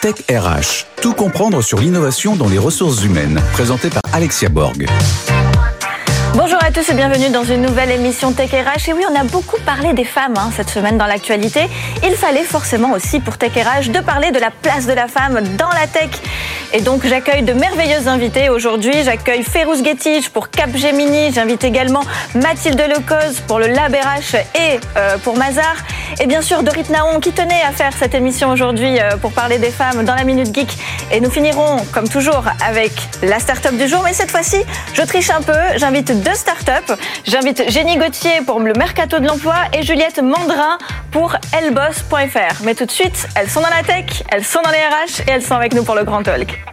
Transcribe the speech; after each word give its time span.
Tech 0.00 0.14
RH. 0.30 0.86
Tout 1.00 1.14
comprendre 1.14 1.62
sur 1.62 1.78
l'innovation 1.78 2.36
dans 2.36 2.48
les 2.48 2.58
ressources 2.58 3.02
humaines. 3.04 3.40
Présenté 3.52 3.90
par 3.90 4.02
Alexia 4.12 4.48
Borg. 4.48 4.86
Bonjour 6.34 6.58
à 6.64 6.72
tous 6.72 6.88
et 6.88 6.94
bienvenue 6.94 7.30
dans 7.30 7.44
une 7.44 7.62
nouvelle 7.62 7.92
émission 7.92 8.32
Tech 8.32 8.50
RH. 8.50 8.88
Et 8.88 8.92
oui, 8.92 9.04
on 9.08 9.14
a 9.14 9.22
beaucoup 9.22 9.58
parlé 9.64 9.92
des 9.92 10.04
femmes 10.04 10.34
hein, 10.36 10.50
cette 10.56 10.68
semaine 10.68 10.98
dans 10.98 11.06
l'actualité. 11.06 11.68
Il 12.02 12.14
fallait 12.14 12.42
forcément 12.42 12.92
aussi 12.92 13.20
pour 13.20 13.38
Tech 13.38 13.52
RH 13.54 13.90
de 13.90 14.00
parler 14.00 14.32
de 14.32 14.40
la 14.40 14.50
place 14.50 14.86
de 14.86 14.92
la 14.92 15.06
femme 15.06 15.40
dans 15.56 15.68
la 15.68 15.86
tech. 15.86 16.10
Et 16.76 16.80
donc 16.80 17.06
j'accueille 17.06 17.42
de 17.42 17.52
merveilleuses 17.52 18.08
invités 18.08 18.48
aujourd'hui. 18.48 19.04
J'accueille 19.04 19.44
Férouz 19.44 19.84
Gettich 19.84 20.28
pour 20.30 20.50
Capgemini. 20.50 21.32
J'invite 21.32 21.62
également 21.62 22.02
Mathilde 22.34 22.80
Lecoz 22.80 23.42
pour 23.46 23.60
le 23.60 23.68
Lab 23.68 23.94
RH 23.94 24.34
et 24.58 24.80
euh, 24.96 25.16
pour 25.18 25.36
Mazar. 25.36 25.76
Et 26.20 26.26
bien 26.26 26.42
sûr 26.42 26.64
Dorit 26.64 26.90
Naon 26.90 27.20
qui 27.20 27.30
tenait 27.30 27.62
à 27.62 27.70
faire 27.70 27.92
cette 27.96 28.12
émission 28.12 28.50
aujourd'hui 28.50 28.98
euh, 28.98 29.16
pour 29.18 29.30
parler 29.30 29.58
des 29.58 29.70
femmes 29.70 30.04
dans 30.04 30.16
la 30.16 30.24
Minute 30.24 30.52
Geek. 30.52 30.76
Et 31.12 31.20
nous 31.20 31.30
finirons 31.30 31.76
comme 31.92 32.08
toujours 32.08 32.42
avec 32.66 32.90
la 33.22 33.38
start-up 33.38 33.76
du 33.76 33.86
jour. 33.86 34.02
Mais 34.04 34.12
cette 34.12 34.32
fois-ci, 34.32 34.56
je 34.94 35.02
triche 35.02 35.30
un 35.30 35.42
peu. 35.42 35.52
J'invite 35.76 36.24
deux 36.24 36.34
start-up. 36.34 36.98
J'invite 37.24 37.70
Jenny 37.70 37.98
Gauthier 37.98 38.40
pour 38.44 38.58
le 38.58 38.72
Mercato 38.72 39.20
de 39.20 39.26
l'Emploi 39.28 39.54
et 39.74 39.84
Juliette 39.84 40.20
Mandrin 40.20 40.78
pour 41.12 41.36
elboss.fr. 41.56 42.64
Mais 42.64 42.74
tout 42.74 42.84
de 42.84 42.90
suite, 42.90 43.28
elles 43.36 43.48
sont 43.48 43.60
dans 43.60 43.70
la 43.70 43.84
tech, 43.84 44.24
elles 44.32 44.44
sont 44.44 44.62
dans 44.62 44.72
les 44.72 44.78
RH 44.78 45.28
et 45.28 45.30
elles 45.30 45.42
sont 45.42 45.54
avec 45.54 45.72
nous 45.72 45.84
pour 45.84 45.94
le 45.94 46.02
Grand 46.02 46.24
Talk. 46.24 46.63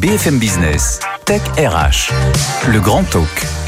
BFM 0.00 0.38
Business, 0.38 1.00
Tech 1.24 1.42
RH, 1.58 2.12
le 2.68 2.80
Grand 2.80 3.04
Talk. 3.04 3.67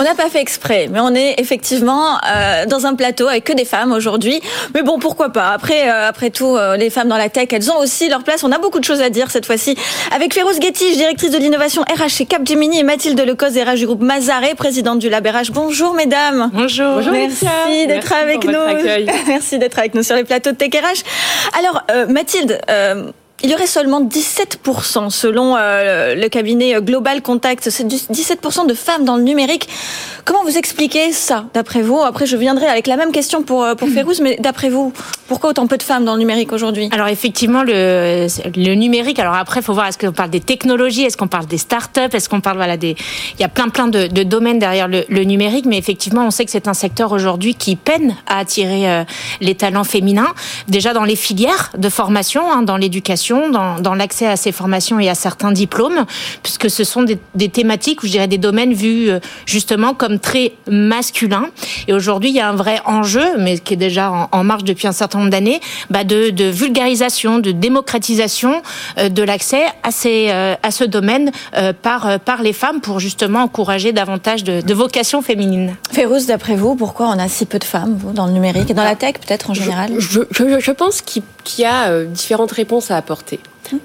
On 0.00 0.04
n'a 0.04 0.14
pas 0.14 0.28
fait 0.28 0.40
exprès, 0.40 0.88
mais 0.90 1.00
on 1.00 1.12
est 1.12 1.34
effectivement 1.38 2.18
euh, 2.24 2.66
dans 2.66 2.86
un 2.86 2.94
plateau 2.94 3.26
avec 3.26 3.42
que 3.42 3.52
des 3.52 3.64
femmes 3.64 3.90
aujourd'hui. 3.90 4.40
Mais 4.72 4.82
bon, 4.82 5.00
pourquoi 5.00 5.30
pas? 5.30 5.50
Après, 5.50 5.90
euh, 5.90 6.06
après 6.06 6.30
tout, 6.30 6.56
euh, 6.56 6.76
les 6.76 6.88
femmes 6.88 7.08
dans 7.08 7.16
la 7.16 7.28
tech, 7.28 7.48
elles 7.50 7.68
ont 7.72 7.78
aussi 7.78 8.08
leur 8.08 8.22
place. 8.22 8.44
On 8.44 8.52
a 8.52 8.58
beaucoup 8.58 8.78
de 8.78 8.84
choses 8.84 9.00
à 9.00 9.10
dire 9.10 9.30
cette 9.32 9.44
fois-ci. 9.44 9.76
Avec 10.14 10.34
Férouz 10.34 10.60
Guetti, 10.60 10.96
directrice 10.96 11.32
de 11.32 11.38
l'innovation 11.38 11.82
RH 11.82 12.10
chez 12.10 12.26
Capgemini, 12.26 12.78
et 12.78 12.82
Mathilde 12.84 13.20
Lecoz, 13.20 13.58
RH 13.58 13.74
du 13.74 13.86
groupe 13.86 14.02
Mazaré, 14.02 14.54
présidente 14.54 15.00
du 15.00 15.08
Lab 15.08 15.26
RH. 15.26 15.50
Bonjour 15.52 15.94
mesdames. 15.94 16.50
Bonjour. 16.52 16.94
Bonjour 16.94 17.12
Merci 17.12 17.86
d'être 17.88 18.12
avec 18.12 18.44
nous. 18.44 18.52
Merci 19.26 19.58
d'être 19.58 19.80
avec 19.80 19.94
nous 19.94 20.04
sur 20.04 20.14
les 20.14 20.24
plateaux 20.24 20.52
de 20.52 20.56
Tech 20.56 20.70
RH. 20.74 21.58
Alors, 21.58 21.82
Mathilde. 22.08 22.60
Il 23.44 23.50
y 23.50 23.54
aurait 23.54 23.68
seulement 23.68 24.02
17% 24.02 25.10
selon 25.10 25.54
euh, 25.56 26.16
le 26.16 26.28
cabinet 26.28 26.74
Global 26.80 27.22
Contact, 27.22 27.70
c'est 27.70 27.86
17% 27.86 28.66
de 28.66 28.74
femmes 28.74 29.04
dans 29.04 29.16
le 29.16 29.22
numérique. 29.22 29.68
Comment 30.24 30.42
vous 30.42 30.58
expliquez 30.58 31.12
ça, 31.12 31.44
d'après 31.54 31.80
vous? 31.80 32.00
Après, 32.00 32.26
je 32.26 32.36
viendrai 32.36 32.66
avec 32.66 32.88
la 32.88 32.96
même 32.96 33.12
question 33.12 33.44
pour, 33.44 33.62
euh, 33.62 33.76
pour 33.76 33.88
Férouz, 33.88 34.20
mais 34.20 34.36
d'après 34.40 34.70
vous, 34.70 34.92
pourquoi 35.28 35.50
autant 35.50 35.68
peu 35.68 35.76
de 35.76 35.84
femmes 35.84 36.04
dans 36.04 36.14
le 36.14 36.18
numérique 36.18 36.52
aujourd'hui? 36.52 36.88
Alors 36.90 37.06
effectivement, 37.06 37.62
le, 37.62 38.26
le 38.56 38.74
numérique, 38.74 39.20
alors 39.20 39.34
après, 39.34 39.60
il 39.60 39.62
faut 39.62 39.72
voir, 39.72 39.86
est-ce 39.86 39.98
qu'on 39.98 40.12
parle 40.12 40.30
des 40.30 40.40
technologies, 40.40 41.04
est-ce 41.04 41.16
qu'on 41.16 41.28
parle 41.28 41.46
des 41.46 41.58
startups, 41.58 42.12
est-ce 42.12 42.28
qu'on 42.28 42.40
parle 42.40 42.56
voilà, 42.56 42.76
des... 42.76 42.96
Il 43.38 43.40
y 43.40 43.44
a 43.44 43.48
plein 43.48 43.68
plein 43.68 43.86
de, 43.86 44.08
de 44.08 44.24
domaines 44.24 44.58
derrière 44.58 44.88
le, 44.88 45.04
le, 45.08 45.22
numérique, 45.22 45.64
mais 45.64 45.78
effectivement, 45.78 46.26
on 46.26 46.32
sait 46.32 46.44
que 46.44 46.50
c'est 46.50 46.66
un 46.66 46.74
secteur 46.74 47.12
aujourd'hui 47.12 47.54
qui 47.54 47.76
peine 47.76 48.16
à 48.26 48.38
attirer 48.38 48.90
euh, 48.90 49.04
les 49.40 49.54
talents 49.54 49.84
féminins, 49.84 50.34
déjà 50.66 50.92
dans 50.92 51.04
les 51.04 51.16
filières 51.16 51.70
de 51.78 51.88
formation, 51.88 52.50
hein, 52.50 52.62
dans 52.62 52.76
l'éducation 52.76 53.27
dans, 53.50 53.80
dans 53.80 53.94
l'accès 53.94 54.26
à 54.26 54.36
ces 54.36 54.52
formations 54.52 54.98
et 55.00 55.08
à 55.08 55.14
certains 55.14 55.52
diplômes, 55.52 56.04
puisque 56.42 56.70
ce 56.70 56.84
sont 56.84 57.02
des, 57.02 57.18
des 57.34 57.48
thématiques, 57.48 58.02
ou 58.02 58.06
je 58.06 58.12
dirais 58.12 58.28
des 58.28 58.38
domaines 58.38 58.72
vus 58.72 59.10
euh, 59.10 59.20
justement 59.46 59.94
comme 59.94 60.18
très 60.18 60.52
masculins. 60.68 61.46
Et 61.86 61.92
aujourd'hui, 61.92 62.30
il 62.30 62.36
y 62.36 62.40
a 62.40 62.48
un 62.48 62.56
vrai 62.56 62.80
enjeu, 62.84 63.24
mais 63.38 63.58
qui 63.58 63.74
est 63.74 63.78
déjà 63.78 64.10
en, 64.10 64.28
en 64.32 64.44
marche 64.44 64.64
depuis 64.64 64.86
un 64.86 64.92
certain 64.92 65.18
nombre 65.18 65.30
d'années, 65.30 65.60
bah 65.90 66.04
de, 66.04 66.30
de, 66.30 66.44
vulgarisation, 66.44 67.38
de 67.38 67.52
démocratisation 67.52 68.62
euh, 68.98 69.08
de 69.08 69.22
l'accès 69.22 69.64
à, 69.82 69.90
ces, 69.90 70.28
euh, 70.30 70.54
à 70.62 70.70
ce 70.70 70.84
domaine 70.84 71.30
par, 71.82 72.20
par 72.20 72.42
les 72.42 72.52
femmes 72.52 72.80
pour 72.80 73.00
justement 73.00 73.42
encourager 73.42 73.92
davantage 73.92 74.44
de, 74.44 74.60
de 74.60 74.74
vocations 74.74 75.22
féminines. 75.22 75.76
Férouz, 75.92 76.26
d'après 76.26 76.56
vous, 76.56 76.74
pourquoi 76.74 77.08
on 77.08 77.18
a 77.18 77.28
si 77.28 77.46
peu 77.46 77.58
de 77.58 77.64
femmes 77.64 77.96
vous, 77.98 78.12
dans 78.12 78.26
le 78.26 78.32
numérique 78.32 78.70
et 78.70 78.74
dans 78.74 78.84
la 78.84 78.96
tech 78.96 79.14
peut-être 79.14 79.50
en 79.50 79.54
général? 79.54 79.92
je, 79.98 80.20
je, 80.30 80.60
je 80.60 80.70
pense 80.70 81.02
qu'il 81.02 81.22
y 81.56 81.64
a 81.64 82.04
différentes 82.04 82.52
réponses 82.52 82.90
à 82.90 82.96
apporter. 82.96 83.40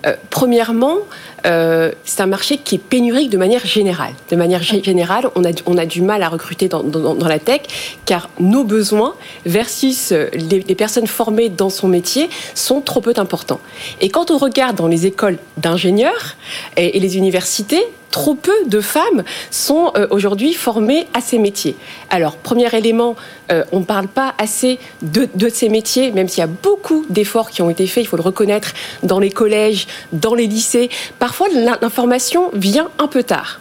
Euh, 0.06 0.16
premièrement, 0.30 0.98
euh, 1.46 1.92
c'est 2.04 2.22
un 2.22 2.28
marché 2.28 2.58
qui 2.58 2.76
est 2.76 2.80
pénurique 2.80 3.30
de 3.30 3.38
manière 3.38 3.66
générale. 3.66 4.14
De 4.30 4.36
manière 4.36 4.64
générale, 4.64 5.30
on 5.36 5.44
a, 5.78 5.86
du 5.86 6.02
mal 6.02 6.24
à 6.24 6.30
recruter 6.30 6.68
dans, 6.68 6.84
la 7.28 7.40
tech 7.40 7.62
car 8.06 8.30
nos 8.40 8.64
besoins 8.64 9.14
versus 9.46 10.12
les, 10.12 10.60
les, 10.60 10.76
personnes 10.76 11.08
formées 11.08 11.50
dans 11.50 11.70
son 11.70 11.88
métier 11.88 12.30
sont 12.56 12.82
trop 12.82 13.02
peu 13.02 13.14
importants. 13.18 13.60
Et 14.02 14.10
quand 14.10 14.32
on 14.32 14.38
regarde 14.38 14.76
dans 14.76 14.88
les 14.88 15.06
écoles 15.06 15.38
d'ingénieurs 15.58 16.36
et, 16.78 17.00
les 17.00 17.18
universités, 17.18 17.84
trop 18.12 18.36
peu 18.36 18.54
de 18.68 18.80
femmes 18.80 19.24
sont 19.50 19.92
euh, 19.98 20.06
aujourd'hui 20.12 20.54
formées 20.54 21.08
à 21.16 21.22
ces 21.22 21.40
métiers. 21.40 21.76
Alors, 22.12 22.38
premier 22.38 22.74
élément, 22.76 23.16
euh, 23.52 23.64
on 23.72 23.80
ne 23.80 23.86
parle 23.86 24.08
pas 24.08 24.36
assez 24.38 24.78
de, 25.02 25.28
de 25.34 25.50
ces 25.50 25.68
métiers, 25.68 26.12
même 26.12 26.28
s'il 26.28 26.42
y 26.42 26.44
a 26.44 26.48
beaucoup 26.48 27.06
d'efforts 27.10 27.50
qui 27.50 27.64
ont 27.64 27.72
été 27.72 27.88
faits, 27.88 28.04
il 28.04 28.08
faut 28.08 28.16
le 28.16 28.22
reconnaître, 28.22 28.74
dans 29.02 29.20
les 29.20 29.32
collèges, 29.32 29.88
dans 30.12 30.36
les 30.36 30.46
lycées. 30.46 30.90
Parfois, 31.36 31.50
l'information 31.82 32.52
vient 32.54 32.92
un 33.00 33.08
peu 33.08 33.24
tard. 33.24 33.60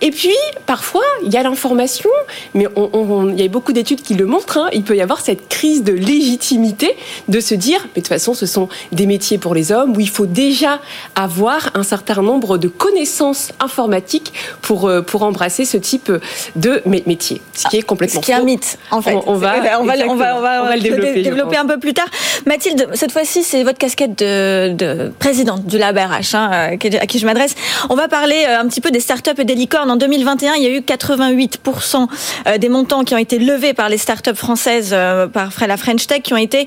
Et 0.00 0.10
puis, 0.10 0.34
parfois, 0.66 1.04
il 1.24 1.32
y 1.32 1.36
a 1.36 1.42
l'information, 1.42 2.10
mais 2.54 2.66
on, 2.76 2.90
on, 2.92 3.30
il 3.30 3.40
y 3.40 3.44
a 3.44 3.48
beaucoup 3.48 3.72
d'études 3.72 4.02
qui 4.02 4.14
le 4.14 4.26
montrent, 4.26 4.58
hein, 4.58 4.68
il 4.72 4.82
peut 4.82 4.96
y 4.96 5.00
avoir 5.00 5.20
cette 5.20 5.48
crise 5.48 5.82
de 5.82 5.92
légitimité 5.92 6.96
de 7.28 7.40
se 7.40 7.54
dire, 7.54 7.80
mais 7.82 8.00
de 8.00 8.06
toute 8.06 8.08
façon, 8.08 8.34
ce 8.34 8.46
sont 8.46 8.68
des 8.92 9.06
métiers 9.06 9.38
pour 9.38 9.54
les 9.54 9.72
hommes 9.72 9.96
où 9.96 10.00
il 10.00 10.08
faut 10.08 10.26
déjà 10.26 10.80
avoir 11.14 11.70
un 11.74 11.82
certain 11.82 12.22
nombre 12.22 12.58
de 12.58 12.68
connaissances 12.68 13.52
informatiques 13.60 14.32
pour, 14.62 14.88
euh, 14.88 15.02
pour 15.02 15.22
embrasser 15.22 15.64
ce 15.64 15.76
type 15.76 16.12
de 16.56 16.82
métier. 16.86 17.40
Ce 17.52 17.68
qui 17.68 17.78
est 17.78 17.82
complètement 17.82 18.20
Ce 18.20 18.26
qui 18.26 18.32
est 18.32 18.34
un 18.34 18.42
mythe, 18.42 18.78
en 18.90 19.00
fait. 19.00 19.14
On, 19.26 19.34
va, 19.34 19.54
on, 19.56 19.60
va, 19.60 19.80
on, 19.80 19.84
va, 19.84 19.94
on, 20.08 20.14
va, 20.14 20.36
on 20.36 20.40
va, 20.40 20.76
le 20.76 20.82
développer, 20.82 21.22
développer 21.22 21.56
un 21.56 21.66
peu 21.66 21.78
plus 21.78 21.94
tard. 21.94 22.08
Mathilde, 22.46 22.88
cette 22.94 23.12
fois-ci, 23.12 23.42
c'est 23.42 23.62
votre 23.62 23.78
casquette 23.78 24.18
de, 24.18 24.72
de, 24.72 25.12
présidente 25.18 25.66
du 25.66 25.78
Lab 25.78 25.96
RH, 25.96 26.34
hein, 26.34 26.50
à 26.72 26.76
qui 26.76 27.18
je 27.18 27.26
m'adresse. 27.26 27.54
On 27.90 27.94
va 27.94 28.08
parler 28.08 28.44
euh, 28.48 28.60
un 28.60 28.68
petit 28.68 28.80
peu 28.80 28.90
des 28.90 29.00
startups 29.00 29.30
et 29.38 29.44
des 29.44 29.54
En 29.72 29.96
2021, 29.96 30.54
il 30.54 30.62
y 30.62 30.66
a 30.66 30.70
eu 30.70 30.80
88% 30.80 32.06
euh, 32.46 32.58
des 32.58 32.68
montants 32.68 33.02
qui 33.02 33.14
ont 33.14 33.18
été 33.18 33.38
levés 33.38 33.72
par 33.72 33.88
les 33.88 33.96
startups 33.96 34.34
françaises, 34.34 34.90
euh, 34.92 35.26
par 35.26 35.50
la 35.66 35.76
French 35.76 36.06
Tech, 36.06 36.22
qui 36.22 36.32
ont 36.32 36.38
été 36.38 36.66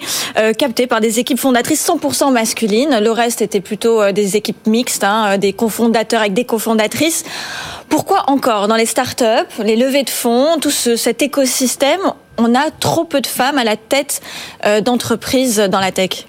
captés 0.58 0.88
par 0.88 1.02
des 1.02 1.20
équipes 1.20 1.40
fondatrices 1.40 1.88
100% 1.88 2.32
masculines. 2.32 3.00
Le 3.02 3.12
reste 3.12 3.42
était 3.42 3.62
plutôt 3.62 4.12
des 4.12 4.36
équipes 4.36 4.68
mixtes, 4.68 5.04
hein, 5.04 5.38
des 5.38 5.54
cofondateurs 5.54 6.22
avec 6.22 6.34
des 6.34 6.46
cofondatrices. 6.46 7.24
Pourquoi 7.90 8.26
encore 8.28 8.68
dans 8.68 8.76
les 8.76 8.86
startups, 8.86 9.24
les 9.64 9.76
levées 9.76 10.04
de 10.04 10.10
fonds, 10.10 10.58
tout 10.60 10.72
ce, 10.72 10.96
cet 10.96 11.22
écosystème, 11.22 12.02
on 12.38 12.54
a 12.56 12.72
trop 12.72 13.06
peu 13.06 13.22
de 13.22 13.28
femmes 13.28 13.58
à 13.58 13.64
la 13.64 13.78
tête 13.78 14.22
d'entreprises 14.84 15.58
dans 15.58 15.80
la 15.80 15.92
tech? 15.92 16.26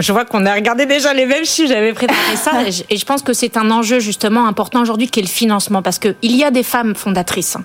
Je 0.00 0.12
vois 0.12 0.24
qu'on 0.24 0.46
a 0.46 0.54
regardé 0.54 0.86
déjà 0.86 1.12
les 1.12 1.26
mêmes 1.26 1.44
chiffres, 1.44 1.68
j'avais 1.68 1.92
préparé 1.92 2.36
ça, 2.36 2.52
et 2.90 2.96
je 2.96 3.04
pense 3.04 3.22
que 3.22 3.32
c'est 3.32 3.56
un 3.56 3.70
enjeu 3.70 4.00
justement 4.00 4.46
important 4.46 4.80
aujourd'hui 4.80 5.08
qui 5.08 5.20
est 5.20 5.22
le 5.22 5.28
financement, 5.28 5.82
parce 5.82 5.98
qu'il 5.98 6.16
y 6.22 6.44
a 6.44 6.50
des 6.50 6.62
femmes 6.62 6.94
fondatrices. 6.94 7.56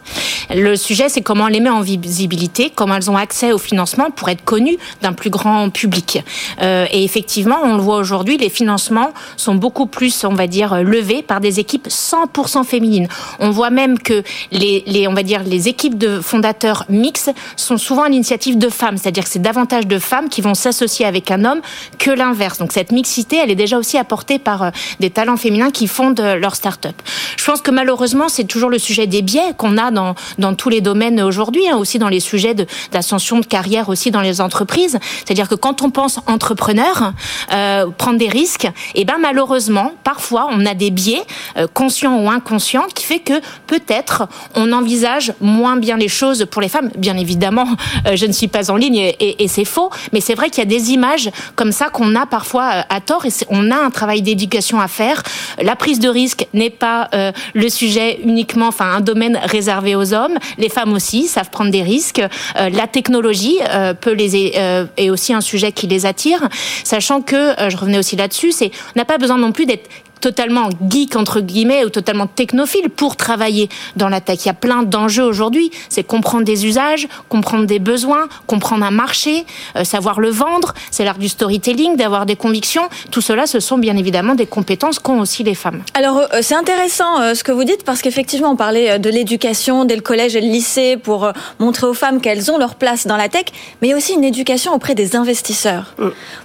Le 0.53 0.75
sujet, 0.75 1.09
c'est 1.09 1.21
comment 1.21 1.45
on 1.45 1.47
les 1.47 1.59
met 1.59 1.69
en 1.69 1.81
visibilité, 1.81 2.71
comment 2.73 2.95
elles 2.95 3.09
ont 3.09 3.17
accès 3.17 3.51
au 3.51 3.57
financement 3.57 4.11
pour 4.11 4.29
être 4.29 4.43
connues 4.43 4.77
d'un 5.01 5.13
plus 5.13 5.29
grand 5.29 5.69
public. 5.69 6.23
Euh, 6.61 6.85
et 6.91 7.03
effectivement, 7.03 7.59
on 7.63 7.75
le 7.75 7.81
voit 7.81 7.97
aujourd'hui, 7.97 8.37
les 8.37 8.49
financements 8.49 9.13
sont 9.37 9.55
beaucoup 9.55 9.85
plus, 9.85 10.25
on 10.25 10.33
va 10.33 10.47
dire, 10.47 10.83
levés 10.83 11.21
par 11.21 11.39
des 11.39 11.59
équipes 11.59 11.87
100% 11.87 12.65
féminines. 12.65 13.07
On 13.39 13.51
voit 13.51 13.69
même 13.69 13.99
que 13.99 14.23
les, 14.51 15.07
on 15.07 15.13
va 15.13 15.23
dire, 15.23 15.43
les 15.43 15.69
équipes 15.69 15.97
de 15.97 16.19
fondateurs 16.19 16.85
mixtes 16.89 17.31
sont 17.55 17.77
souvent 17.77 18.03
à 18.03 18.09
l'initiative 18.09 18.57
de 18.57 18.69
femmes, 18.69 18.97
c'est-à-dire 18.97 19.23
que 19.23 19.29
c'est 19.29 19.41
davantage 19.41 19.87
de 19.87 19.99
femmes 19.99 20.29
qui 20.29 20.41
vont 20.41 20.53
s'associer 20.53 21.05
avec 21.05 21.31
un 21.31 21.45
homme 21.45 21.61
que 21.97 22.16
l'inverse. 22.17 22.57
Donc 22.57 22.71
cette 22.71 22.91
mixité, 22.91 23.37
elle 23.37 23.51
est 23.51 23.55
déjà 23.55 23.77
aussi 23.77 23.97
apportée 23.97 24.39
par 24.39 24.63
euh, 24.63 24.69
des 24.99 25.09
talents 25.09 25.37
féminins 25.37 25.71
qui 25.71 25.87
fondent 25.87 26.19
leur 26.19 26.55
start-up. 26.55 26.95
Je 27.37 27.45
pense 27.45 27.61
que 27.61 27.71
malheureusement, 27.71 28.29
c'est 28.29 28.45
toujours 28.45 28.69
le 28.69 28.79
sujet 28.79 29.07
des 29.07 29.21
biais 29.21 29.53
qu'on 29.57 29.77
a 29.77 29.91
dans, 29.91 30.15
dans 30.37 30.53
tous 30.55 30.69
les 30.69 30.81
domaines 30.81 31.21
aujourd'hui, 31.21 31.67
hein, 31.69 31.77
aussi 31.77 31.99
dans 31.99 32.09
les 32.09 32.19
sujets 32.19 32.55
d'ascension 32.91 33.39
de, 33.39 33.45
carrière 33.45 33.89
aussi 33.89 34.11
dans 34.11 34.21
les 34.21 34.41
entreprises. 34.41 34.99
C'est-à-dire 35.25 35.49
que 35.49 35.55
quand 35.55 35.81
on 35.81 35.89
pense 35.89 36.19
entrepreneur, 36.27 37.13
euh, 37.51 37.87
prendre 37.97 38.17
des 38.17 38.29
risques, 38.29 38.65
et 38.65 39.01
eh 39.01 39.05
ben 39.05 39.17
malheureusement, 39.19 39.93
parfois, 40.03 40.47
on 40.51 40.65
a 40.65 40.73
des 40.73 40.91
biais, 40.91 41.23
euh, 41.57 41.67
conscients 41.73 42.19
ou 42.19 42.29
inconscients, 42.29 42.87
qui 42.93 43.03
fait 43.03 43.19
que 43.19 43.33
peut-être 43.67 44.27
on 44.55 44.71
envisage 44.71 45.33
moins 45.41 45.77
bien 45.77 45.97
les 45.97 46.07
choses 46.07 46.45
pour 46.49 46.61
les 46.61 46.69
femmes. 46.69 46.89
Bien 46.97 47.17
évidemment, 47.17 47.67
euh, 48.07 48.15
je 48.15 48.25
ne 48.25 48.31
suis 48.31 48.47
pas 48.47 48.71
en 48.71 48.75
ligne 48.75 49.13
et 49.19 49.47
c'est 49.47 49.65
faux, 49.65 49.89
mais 50.13 50.21
c'est 50.21 50.35
vrai 50.35 50.49
qu'il 50.49 50.59
y 50.59 50.67
a 50.67 50.69
des 50.69 50.91
images 50.91 51.29
comme 51.55 51.71
ça 51.71 51.89
qu'on 51.89 52.06
on 52.07 52.15
a 52.15 52.25
parfois 52.25 52.85
à 52.89 53.01
tort 53.01 53.25
et 53.25 53.29
on 53.49 53.71
a 53.71 53.75
un 53.75 53.89
travail 53.89 54.21
d'éducation 54.21 54.79
à 54.79 54.87
faire. 54.87 55.23
La 55.61 55.75
prise 55.75 55.99
de 55.99 56.09
risque 56.09 56.47
n'est 56.53 56.69
pas 56.69 57.09
le 57.53 57.69
sujet 57.69 58.19
uniquement, 58.23 58.67
enfin 58.67 58.93
un 58.93 59.01
domaine 59.01 59.39
réservé 59.43 59.95
aux 59.95 60.13
hommes. 60.13 60.37
Les 60.57 60.69
femmes 60.69 60.93
aussi 60.93 61.27
savent 61.27 61.49
prendre 61.49 61.71
des 61.71 61.83
risques. 61.83 62.21
la 62.55 62.87
technologie 62.87 63.57
peut 64.01 64.13
les 64.13 64.53
est 64.97 65.09
aussi 65.09 65.33
un 65.33 65.41
sujet 65.41 65.71
qui 65.71 65.87
les 65.87 66.05
attire, 66.05 66.47
sachant 66.83 67.21
que 67.21 67.53
je 67.69 67.77
revenais 67.77 67.97
aussi 67.97 68.15
là-dessus, 68.15 68.51
c'est 68.51 68.71
on 68.95 68.99
n'a 68.99 69.05
pas 69.05 69.17
besoin 69.17 69.37
non 69.37 69.51
plus 69.51 69.65
d'être 69.65 69.89
totalement 70.19 70.69
geek 70.89 71.15
entre 71.15 71.41
guillemets 71.41 71.85
ou 71.85 71.89
totalement 71.89 72.27
technophile 72.27 72.89
pour 72.89 73.15
travailler 73.15 73.69
dans 73.95 74.09
la 74.09 74.21
tech. 74.21 74.39
Il 74.43 74.47
y 74.47 74.49
a 74.49 74.53
plein 74.53 74.83
d'enjeux 74.83 75.23
aujourd'hui. 75.23 75.71
C'est 75.89 76.03
comprendre 76.03 76.43
des 76.43 76.65
usages, 76.65 77.07
comprendre 77.29 77.65
des 77.65 77.79
besoins, 77.79 78.27
comprendre 78.45 78.85
un 78.85 78.91
marché, 78.91 79.45
euh, 79.75 79.83
savoir 79.83 80.19
le 80.19 80.29
vendre. 80.29 80.73
C'est 80.91 81.05
l'art 81.05 81.17
du 81.17 81.29
storytelling, 81.29 81.95
d'avoir 81.95 82.25
des 82.25 82.35
convictions. 82.35 82.83
Tout 83.11 83.21
cela, 83.21 83.47
ce 83.47 83.59
sont 83.59 83.77
bien 83.77 83.97
évidemment 83.97 84.35
des 84.35 84.45
compétences 84.45 84.99
qu'ont 84.99 85.19
aussi 85.19 85.43
les 85.43 85.55
femmes. 85.55 85.81
Alors 85.93 86.19
euh, 86.19 86.39
c'est 86.41 86.55
intéressant 86.55 87.21
euh, 87.21 87.33
ce 87.33 87.43
que 87.43 87.51
vous 87.51 87.63
dites 87.63 87.83
parce 87.83 88.01
qu'effectivement 88.01 88.51
on 88.51 88.55
parlait 88.55 88.99
de 88.99 89.09
l'éducation 89.09 89.85
dès 89.85 89.95
le 89.95 90.01
collège 90.01 90.35
et 90.35 90.41
le 90.41 90.47
lycée 90.47 90.97
pour 90.97 91.31
montrer 91.59 91.87
aux 91.87 91.93
femmes 91.93 92.21
qu'elles 92.21 92.51
ont 92.51 92.57
leur 92.57 92.75
place 92.75 93.07
dans 93.07 93.17
la 93.17 93.29
tech, 93.29 93.45
mais 93.81 93.89
il 93.89 93.91
y 93.91 93.93
a 93.93 93.97
aussi 93.97 94.13
une 94.13 94.23
éducation 94.23 94.73
auprès 94.73 94.95
des 94.95 95.15
investisseurs 95.15 95.95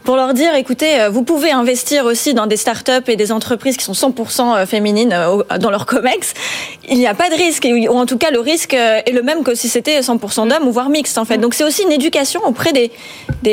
pour 0.04 0.16
leur 0.16 0.34
dire 0.34 0.54
écoutez, 0.54 1.08
vous 1.10 1.22
pouvez 1.22 1.50
investir 1.50 2.04
aussi 2.04 2.34
dans 2.34 2.46
des 2.46 2.56
startups 2.56 3.08
et 3.08 3.16
des 3.16 3.32
entreprises 3.32 3.61
qui 3.70 3.84
sont 3.84 3.92
100% 3.92 4.56
euh, 4.56 4.66
féminines 4.66 5.12
euh, 5.12 5.42
dans 5.58 5.70
leur 5.70 5.86
COMEX, 5.86 6.34
il 6.88 6.98
n'y 6.98 7.06
a 7.06 7.14
pas 7.14 7.30
de 7.30 7.34
risque, 7.34 7.66
ou 7.66 7.96
en 7.96 8.06
tout 8.06 8.18
cas 8.18 8.30
le 8.30 8.40
risque 8.40 8.74
euh, 8.74 9.00
est 9.06 9.12
le 9.12 9.22
même 9.22 9.44
que 9.44 9.54
si 9.54 9.68
c'était 9.68 10.00
100% 10.00 10.48
d'hommes 10.48 10.66
ou 10.66 10.72
voire 10.72 10.88
mixte 10.88 11.18
en 11.18 11.24
fait. 11.24 11.38
Donc 11.38 11.54
c'est 11.54 11.64
aussi 11.64 11.82
une 11.82 11.92
éducation 11.92 12.40
auprès 12.44 12.72
des, 12.72 12.90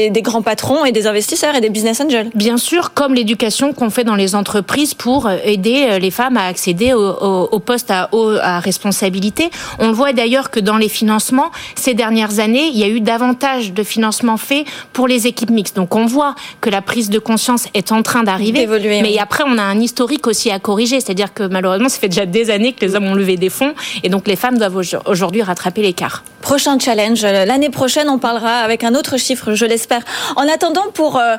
des, 0.09 0.21
grands 0.21 0.41
patrons 0.41 0.85
et 0.85 0.91
des 0.91 1.07
investisseurs 1.07 1.56
et 1.56 1.61
des 1.61 1.69
business 1.69 2.01
angels. 2.01 2.29
Bien 2.33 2.57
sûr, 2.57 2.94
comme 2.94 3.13
l'éducation 3.13 3.73
qu'on 3.73 3.89
fait 3.89 4.03
dans 4.03 4.15
les 4.15 4.35
entreprises 4.35 4.94
pour 4.94 5.29
aider 5.29 6.00
les 6.00 6.11
femmes 6.11 6.38
à 6.38 6.45
accéder 6.45 6.94
aux, 6.94 7.59
postes 7.59 7.91
à, 7.91 8.09
à 8.41 8.59
responsabilité. 8.59 9.50
On 9.79 9.88
le 9.88 9.94
voit 9.94 10.13
d'ailleurs 10.13 10.50
que 10.50 10.59
dans 10.59 10.77
les 10.77 10.89
financements, 10.89 11.51
ces 11.75 11.94
dernières 11.94 12.39
années, 12.39 12.67
il 12.67 12.77
y 12.77 12.83
a 12.83 12.88
eu 12.88 13.01
davantage 13.01 13.73
de 13.73 13.83
financements 13.83 14.38
faits 14.38 14.65
pour 14.94 15.07
les 15.07 15.27
équipes 15.27 15.51
mixtes. 15.51 15.75
Donc 15.75 15.95
on 15.95 16.06
voit 16.06 16.35
que 16.61 16.69
la 16.69 16.81
prise 16.81 17.09
de 17.09 17.19
conscience 17.19 17.67
est 17.73 17.91
en 17.91 18.03
train 18.03 18.23
d'arriver. 18.23 18.67
Mais 19.01 19.17
après, 19.19 19.44
on 19.45 19.57
a 19.57 19.63
un 19.63 19.79
historique 19.79 19.98
historique 19.99 20.27
aussi 20.27 20.49
à 20.49 20.59
corriger. 20.59 21.01
C'est-à-dire 21.01 21.33
que 21.33 21.43
malheureusement, 21.43 21.89
ça 21.89 21.99
fait 21.99 22.07
déjà 22.07 22.25
des 22.25 22.51
années 22.51 22.71
que 22.71 22.85
les 22.85 22.95
hommes 22.95 23.07
ont 23.07 23.15
levé 23.15 23.35
des 23.35 23.49
fonds 23.49 23.73
et 24.01 24.07
donc 24.07 24.29
les 24.29 24.37
femmes 24.37 24.57
doivent 24.57 24.81
aujourd'hui 25.05 25.41
rattraper 25.41 25.81
l'écart. 25.81 26.23
Prochain 26.39 26.79
challenge. 26.79 27.23
L'année 27.23 27.69
prochaine, 27.69 28.07
on 28.07 28.17
parlera 28.17 28.59
avec 28.59 28.85
un 28.85 28.95
autre 28.95 29.17
chiffre, 29.17 29.55
je 29.55 29.65
l'espère. 29.65 30.03
En 30.37 30.47
attendant, 30.47 30.85
pour 30.93 31.17
euh, 31.17 31.35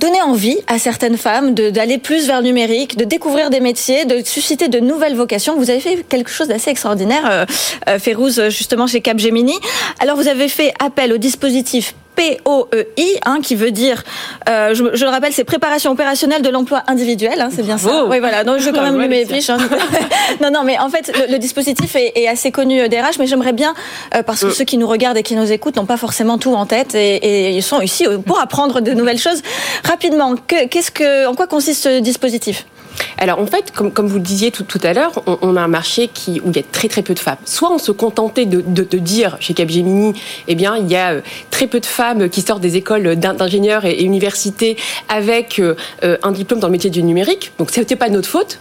donner 0.00 0.20
envie 0.22 0.58
à 0.66 0.80
certaines 0.80 1.16
femmes 1.16 1.54
d'aller 1.54 1.98
plus 1.98 2.26
vers 2.26 2.40
le 2.40 2.46
numérique, 2.48 2.96
de 2.96 3.04
découvrir 3.04 3.48
des 3.48 3.60
métiers, 3.60 4.06
de 4.06 4.24
susciter 4.24 4.66
de 4.66 4.80
nouvelles 4.80 5.14
vocations, 5.14 5.56
vous 5.56 5.70
avez 5.70 5.78
fait 5.78 6.04
quelque 6.08 6.30
chose 6.30 6.48
d'assez 6.48 6.70
extraordinaire, 6.70 7.22
euh, 7.30 7.44
euh 7.88 8.50
justement 8.50 8.88
chez 8.88 9.02
Capgemini. 9.02 9.54
Alors, 10.00 10.16
vous 10.16 10.26
avez 10.26 10.48
fait 10.48 10.74
appel 10.80 11.12
au 11.12 11.18
dispositif 11.18 11.94
POEI, 12.16 13.20
hein, 13.24 13.38
qui 13.42 13.54
veut 13.54 13.70
dire, 13.70 14.02
euh, 14.48 14.74
je, 14.74 14.82
le 14.82 15.10
rappelle, 15.10 15.32
c'est 15.32 15.44
préparation 15.44 15.90
opérationnelle 15.90 16.42
de 16.42 16.48
l'emploi 16.48 16.82
individuel, 16.86 17.40
hein, 17.40 17.48
c'est 17.54 17.62
bien 17.62 17.78
ça. 17.78 18.04
Oui, 18.06 18.18
voilà. 18.20 18.44
Donc 18.44 18.58
je 18.58 18.66
vais 18.66 18.72
quand 18.72 18.82
même 18.82 18.98
lui 18.98 19.08
mes 19.08 19.24
fiches. 19.24 19.50
Hein. 19.50 19.58
non, 20.42 20.50
non, 20.50 20.62
mais 20.64 20.78
en 20.78 20.88
fait, 20.88 21.12
le, 21.28 21.38
dispositif 21.38 21.96
est, 21.96 22.26
assez 22.28 22.50
connu 22.50 22.80
euh, 22.80 22.88
des 22.88 23.00
RH, 23.00 23.18
mais 23.18 23.26
j'aimerais 23.26 23.52
bien, 23.52 23.74
euh, 24.14 24.22
parce 24.22 24.42
que 24.42 24.50
ceux 24.50 24.64
qui 24.64 24.78
nous 24.78 24.86
regardent 24.86 25.18
et 25.18 25.22
qui 25.22 25.36
nous 25.36 25.50
écoutent 25.52 25.76
n'ont 25.76 25.86
pas 25.86 25.96
forcément 25.96 26.38
tout 26.38 26.54
en 26.54 26.66
tête 26.66 26.94
et, 26.94 27.16
et, 27.16 27.50
ils 27.50 27.62
sont 27.62 27.80
ici 27.80 28.06
pour 28.26 28.40
apprendre 28.40 28.80
de 28.80 28.92
nouvelles 28.92 29.18
choses. 29.18 29.42
Rapidement, 29.84 30.34
qu'est-ce 30.36 30.90
que, 30.90 31.26
en 31.26 31.34
quoi 31.34 31.46
consiste 31.46 31.84
ce 31.84 32.00
dispositif? 32.00 32.66
Alors 33.18 33.38
en 33.38 33.46
fait, 33.46 33.70
comme, 33.70 33.92
comme 33.92 34.06
vous 34.06 34.16
le 34.16 34.22
disiez 34.22 34.50
tout, 34.50 34.64
tout 34.64 34.80
à 34.82 34.92
l'heure, 34.92 35.22
on, 35.26 35.56
a 35.56 35.60
un 35.60 35.68
marché 35.68 36.10
où 36.28 36.50
il 36.50 36.56
y 36.56 36.58
a 36.58 36.62
très 36.62 36.88
très 36.88 37.02
peu 37.02 37.14
de 37.14 37.18
femmes. 37.18 37.38
Soit 37.44 37.72
on 37.72 37.78
se 37.78 37.92
contentait 37.92 38.46
de, 38.46 38.60
de, 38.60 38.82
de 38.82 38.98
dire 38.98 39.36
chez 39.40 39.54
Capgemini, 39.54 40.14
eh 40.48 40.54
bien 40.54 40.76
il 40.76 40.90
y 40.90 40.96
a 40.96 41.12
euh, 41.12 41.20
très 41.50 41.66
peu 41.66 41.80
de 41.80 41.86
femmes 41.86 42.28
qui 42.28 42.42
sortent 42.42 42.60
des 42.60 42.76
écoles 42.76 43.16
d'ingénieurs 43.16 43.84
et, 43.84 44.02
universités 44.02 44.76
avec 45.08 45.58
euh, 45.58 45.74
euh, 46.02 46.16
un 46.22 46.32
diplôme 46.32 46.60
dans 46.60 46.68
le 46.68 46.72
métier 46.72 46.90
du 46.90 47.02
numérique. 47.02 47.52
Donc 47.58 47.70
ce 47.70 47.80
n'était 47.80 47.96
pas 47.96 48.08
notre 48.08 48.28
faute 48.28 48.58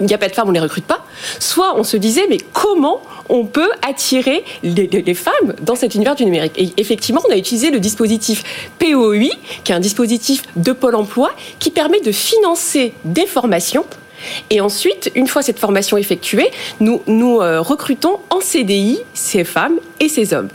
il 0.00 0.06
n'y 0.06 0.14
a 0.14 0.18
pas 0.18 0.28
de 0.28 0.34
femmes, 0.34 0.48
on 0.48 0.52
les 0.52 0.60
recrute 0.60 0.84
pas. 0.84 1.04
Soit 1.38 1.76
on 1.76 1.84
se 1.84 1.96
disait, 1.96 2.26
mais 2.28 2.38
comment 2.52 3.02
on 3.28 3.44
peut 3.44 3.70
attirer 3.86 4.44
les, 4.62 5.14
femmes 5.14 5.54
dans 5.62 5.74
cet 5.74 5.94
univers 5.94 6.14
du 6.14 6.24
numérique? 6.24 6.52
Et 6.56 6.72
effectivement, 6.76 7.20
on 7.28 7.32
a 7.32 7.36
utilisé 7.36 7.70
le 7.70 7.80
dispositif 7.80 8.42
POI, 8.78 9.28
qui 9.64 9.72
est 9.72 9.74
un 9.74 9.80
dispositif 9.80 10.42
de 10.56 10.72
Pôle 10.72 10.96
Emploi, 10.96 11.30
qui 11.58 11.70
permet 11.70 12.00
de 12.00 12.12
financer 12.12 12.92
des 13.04 13.26
formations 13.26 13.84
et 14.50 14.60
ensuite, 14.60 15.10
une 15.14 15.26
fois 15.26 15.42
cette 15.42 15.58
formation 15.58 15.96
effectuée, 15.96 16.50
nous, 16.80 17.02
nous 17.06 17.40
euh, 17.40 17.60
recrutons 17.60 18.18
en 18.30 18.40
CDI 18.40 19.00
ces 19.14 19.44
femmes 19.44 19.78
et 20.00 20.08
ces 20.08 20.34
hommes. 20.34 20.48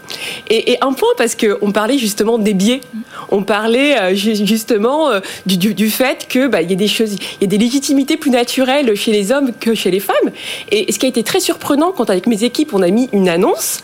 Et, 0.49 0.77
un 0.81 0.93
point, 0.93 1.09
parce 1.17 1.35
qu'on 1.35 1.71
parlait 1.71 1.97
justement 1.97 2.37
des 2.37 2.53
biais, 2.53 2.81
on 3.29 3.43
parlait 3.43 3.97
euh, 3.97 4.15
justement 4.15 5.09
euh, 5.09 5.19
du, 5.45 5.89
fait 5.89 6.27
qu'il 6.27 6.47
bah, 6.47 6.61
y 6.61 6.73
a 6.73 6.75
des 6.75 6.87
choses, 6.87 7.13
il 7.13 7.41
y 7.41 7.43
a 7.45 7.47
des 7.47 7.57
légitimités 7.57 8.17
plus 8.17 8.31
naturelles 8.31 8.95
chez 8.95 9.11
les 9.11 9.31
hommes 9.31 9.51
que 9.59 9.73
chez 9.73 9.91
les 9.91 9.99
femmes. 9.99 10.31
Et 10.71 10.91
ce 10.91 10.99
qui 10.99 11.05
a 11.05 11.09
été 11.09 11.23
très 11.23 11.39
surprenant 11.39 11.91
quand 11.91 12.09
avec 12.09 12.27
mes 12.27 12.43
équipes, 12.43 12.73
on 12.73 12.81
a 12.81 12.89
mis 12.89 13.09
une 13.13 13.29
annonce 13.29 13.81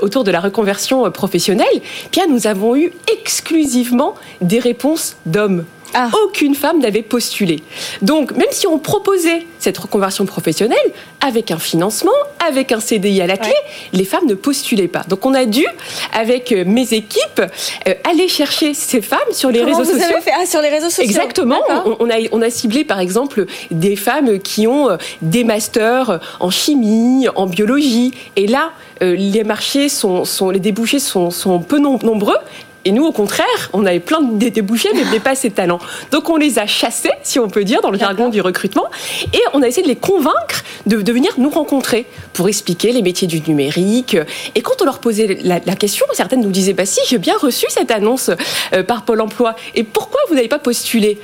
autour 0.00 0.24
de 0.24 0.30
la 0.30 0.40
reconversion 0.40 1.10
professionnelle, 1.10 1.66
bien 2.12 2.26
nous 2.26 2.46
avons 2.46 2.76
eu 2.76 2.92
exclusivement 3.12 4.14
des 4.40 4.58
réponses 4.58 5.16
d'hommes. 5.26 5.64
Ah. 5.94 6.10
Aucune 6.24 6.54
femme 6.54 6.80
n'avait 6.80 7.02
postulé. 7.02 7.60
Donc, 8.02 8.32
même 8.32 8.50
si 8.50 8.66
on 8.66 8.78
proposait 8.78 9.46
cette 9.58 9.78
reconversion 9.78 10.26
professionnelle, 10.26 10.76
avec 11.20 11.50
un 11.50 11.58
financement, 11.58 12.12
avec 12.46 12.72
un 12.72 12.80
CDI 12.80 13.22
à 13.22 13.26
la 13.26 13.36
clé, 13.36 13.54
les 13.92 14.04
femmes 14.04 14.26
ne 14.26 14.34
postulaient 14.34 14.88
pas. 14.88 15.04
Donc, 15.08 15.24
on 15.24 15.32
a 15.34 15.46
dû, 15.46 15.64
avec 16.12 16.52
euh, 16.52 16.64
mes 16.66 16.92
équipes, 16.92 17.40
euh, 17.88 17.94
aller 18.08 18.28
chercher 18.28 18.74
ces 18.74 19.00
femmes 19.00 19.20
sur 19.32 19.50
les 19.50 19.62
réseaux 19.62 19.84
sociaux. 19.84 20.04
Avez 20.04 20.20
fait 20.20 20.32
ah, 20.38 20.46
sur 20.46 20.60
les 20.60 20.68
réseaux 20.68 20.90
sociaux. 20.90 21.04
Exactement. 21.04 21.60
On, 22.00 22.10
a, 22.10 22.16
on 22.32 22.42
a 22.42 22.50
ciblé, 22.50 22.84
par 22.84 23.00
exemple, 23.00 23.46
des 23.70 23.96
femmes 23.96 24.38
qui 24.40 24.66
ont 24.66 24.90
euh, 24.90 24.96
des 25.22 25.44
masters 25.44 26.20
en 26.40 26.50
chimie, 26.50 27.26
en 27.34 27.46
biologie. 27.46 28.12
Et 28.36 28.46
là, 28.46 28.72
les 29.00 29.44
marchés 29.44 29.88
sont, 29.88 30.24
sont 30.24 30.50
les 30.50 30.60
débouchés 30.60 30.98
sont, 30.98 31.30
sont 31.30 31.60
peu 31.60 31.78
nombreux, 31.78 32.38
et 32.84 32.92
nous, 32.92 33.04
au 33.04 33.12
contraire, 33.12 33.70
on 33.72 33.86
avait 33.86 34.00
plein 34.00 34.20
de 34.20 34.48
débouchés, 34.48 34.90
mais 35.10 35.20
pas 35.20 35.34
ces 35.34 35.50
talents. 35.50 35.78
Donc 36.10 36.28
on 36.28 36.36
les 36.36 36.58
a 36.58 36.66
chassés, 36.66 37.10
si 37.22 37.38
on 37.38 37.48
peut 37.48 37.64
dire, 37.64 37.80
dans 37.80 37.90
le 37.90 37.98
jargon 37.98 38.28
du 38.28 38.40
recrutement, 38.40 38.86
et 39.32 39.40
on 39.54 39.62
a 39.62 39.68
essayé 39.68 39.82
de 39.82 39.88
les 39.88 39.96
convaincre 39.96 40.64
de, 40.86 41.12
venir 41.12 41.32
nous 41.38 41.50
rencontrer 41.50 42.06
pour 42.32 42.48
expliquer 42.48 42.92
les 42.92 43.00
métiers 43.00 43.28
du 43.28 43.40
numérique. 43.40 44.16
Et 44.54 44.62
quand 44.62 44.82
on 44.82 44.84
leur 44.84 44.98
posait 44.98 45.38
la, 45.42 45.60
question, 45.60 46.04
certaines 46.12 46.40
nous 46.40 46.50
disaient, 46.50 46.72
bah 46.72 46.86
si, 46.86 47.00
j'ai 47.08 47.18
bien 47.18 47.36
reçu 47.38 47.66
cette 47.68 47.90
annonce 47.90 48.30
euh, 48.72 48.82
par 48.82 49.04
Pôle 49.04 49.20
Emploi, 49.20 49.54
et 49.74 49.84
pourquoi 49.84 50.20
vous 50.28 50.34
n'avez 50.34 50.48
pas 50.48 50.58
postulé? 50.58 51.18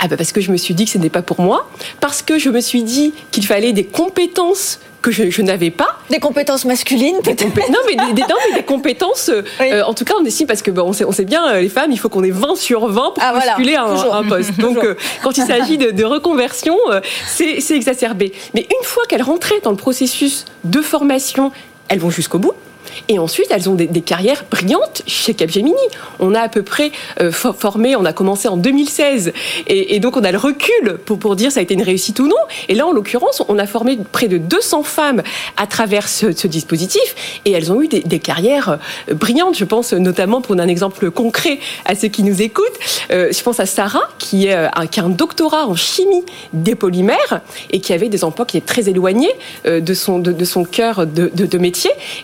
Ah 0.00 0.08
bah 0.08 0.16
parce 0.16 0.32
que 0.32 0.40
je 0.40 0.50
me 0.50 0.56
suis 0.56 0.74
dit 0.74 0.86
que 0.86 0.90
ce 0.90 0.98
n'est 0.98 1.10
pas 1.10 1.22
pour 1.22 1.40
moi, 1.40 1.68
parce 2.00 2.22
que 2.22 2.38
je 2.38 2.50
me 2.50 2.60
suis 2.60 2.82
dit 2.82 3.12
qu'il 3.30 3.46
fallait 3.46 3.72
des 3.72 3.84
compétences 3.84 4.80
que 5.04 5.10
je, 5.10 5.42
n'avais 5.42 5.70
pas. 5.70 5.98
Des 6.08 6.18
compétences 6.18 6.64
masculines, 6.64 7.18
peut-être 7.22 7.44
Non, 7.70 7.78
mais 7.86 8.14
des, 8.14 8.22
des, 8.54 8.62
compétences, 8.62 9.28
euh, 9.28 9.82
en 9.82 9.92
tout 9.92 10.04
cas, 10.04 10.14
on 10.18 10.24
estime, 10.24 10.46
parce 10.46 10.62
que 10.62 10.70
on, 10.70 10.94
sait, 10.94 11.04
on 11.04 11.12
sait 11.12 11.26
bien, 11.26 11.46
euh, 11.46 11.60
les 11.60 11.68
femmes, 11.68 11.92
il 11.92 11.98
faut 11.98 12.08
qu'on 12.08 12.24
ait 12.24 12.30
20 12.30 12.56
sur 12.56 12.86
20 12.86 12.94
pour 12.94 13.14
ah, 13.20 13.34
postuler 13.34 13.76
un, 13.76 13.84
un, 13.84 14.24
poste. 14.24 14.56
Donc, 14.58 14.78
euh, 14.78 14.94
quand 15.22 15.36
il 15.36 15.44
s'agit 15.44 15.76
de, 15.76 15.90
de, 15.90 16.04
reconversion, 16.04 16.76
c'est 17.26 17.58
exacerbé. 17.70 18.32
Mais 18.54 18.62
une 18.62 18.86
fois 18.86 19.04
qu'elles 19.06 19.22
rentraient 19.22 19.60
dans 19.62 19.70
le 19.70 19.76
processus 19.76 20.46
de 20.64 20.80
formation, 20.80 21.52
elles 21.88 21.98
vont 21.98 22.10
jusqu'au 22.10 22.38
bout. 22.38 22.54
Et 23.08 23.18
ensuite, 23.18 23.46
elles 23.50 23.68
ont 23.68 23.74
des, 23.74 23.88
carrières 24.00 24.44
brillantes 24.50 25.02
chez 25.06 25.34
Capgemini. 25.34 25.74
On 26.20 26.34
a 26.34 26.40
à 26.40 26.48
peu 26.48 26.62
près 26.62 26.92
euh, 27.20 27.32
formé, 27.32 27.96
on 27.96 28.04
a 28.04 28.12
commencé 28.12 28.48
en 28.48 28.56
2016, 28.56 29.32
et, 29.66 29.98
donc 30.00 30.16
on 30.16 30.24
a 30.24 30.32
le 30.32 30.38
recul 30.38 30.98
pour, 31.04 31.18
pour 31.18 31.36
dire 31.36 31.50
ça 31.50 31.60
a 31.60 31.62
été 31.62 31.74
une 31.74 31.82
réussite 31.82 32.20
ou 32.20 32.26
non. 32.26 32.36
Et 32.68 32.74
là, 32.74 32.86
en 32.86 32.92
l'occurrence, 32.92 33.42
on 33.48 33.58
a 33.58 33.66
formé 33.66 33.98
près 34.12 34.28
de 34.28 34.38
200 34.38 34.82
femmes 34.82 35.22
à 35.56 35.66
travers 35.66 36.08
ce, 36.08 36.46
dispositif, 36.46 37.40
et 37.44 37.52
elles 37.52 37.72
ont 37.72 37.80
eu 37.80 37.88
des, 37.88 38.18
carrières 38.18 38.78
euh, 39.08 39.14
brillantes. 39.14 39.56
Je 39.56 39.64
pense 39.64 39.92
notamment, 39.92 40.40
pour 40.40 40.54
un 40.54 40.68
exemple 40.68 41.10
concret 41.10 41.58
à 41.84 41.94
ceux 41.94 42.08
qui 42.08 42.22
nous 42.22 42.42
écoutent, 42.42 42.64
euh, 43.10 43.32
je 43.32 43.42
pense 43.42 43.60
à 43.60 43.66
Sarah, 43.66 44.08
qui, 44.18 44.50
a 44.50 44.70
un 44.74 45.08
doctorat 45.08 45.66
en 45.66 45.74
chimie 45.74 46.24
des 46.52 46.74
polymères, 46.74 47.40
et 47.70 47.80
qui 47.80 47.92
avait 47.92 48.08
des 48.08 48.24
emplois 48.24 48.44
qui 48.44 48.58
étaient 48.58 48.66
très 48.66 48.88
éloignés 48.88 49.32
de 49.64 49.94
son, 49.94 50.18
de, 50.18 50.44
son 50.44 50.64
cœur 50.64 51.06
de, 51.06 51.30
de, 51.34 51.46
de 51.46 51.58
métier, 51.58 51.73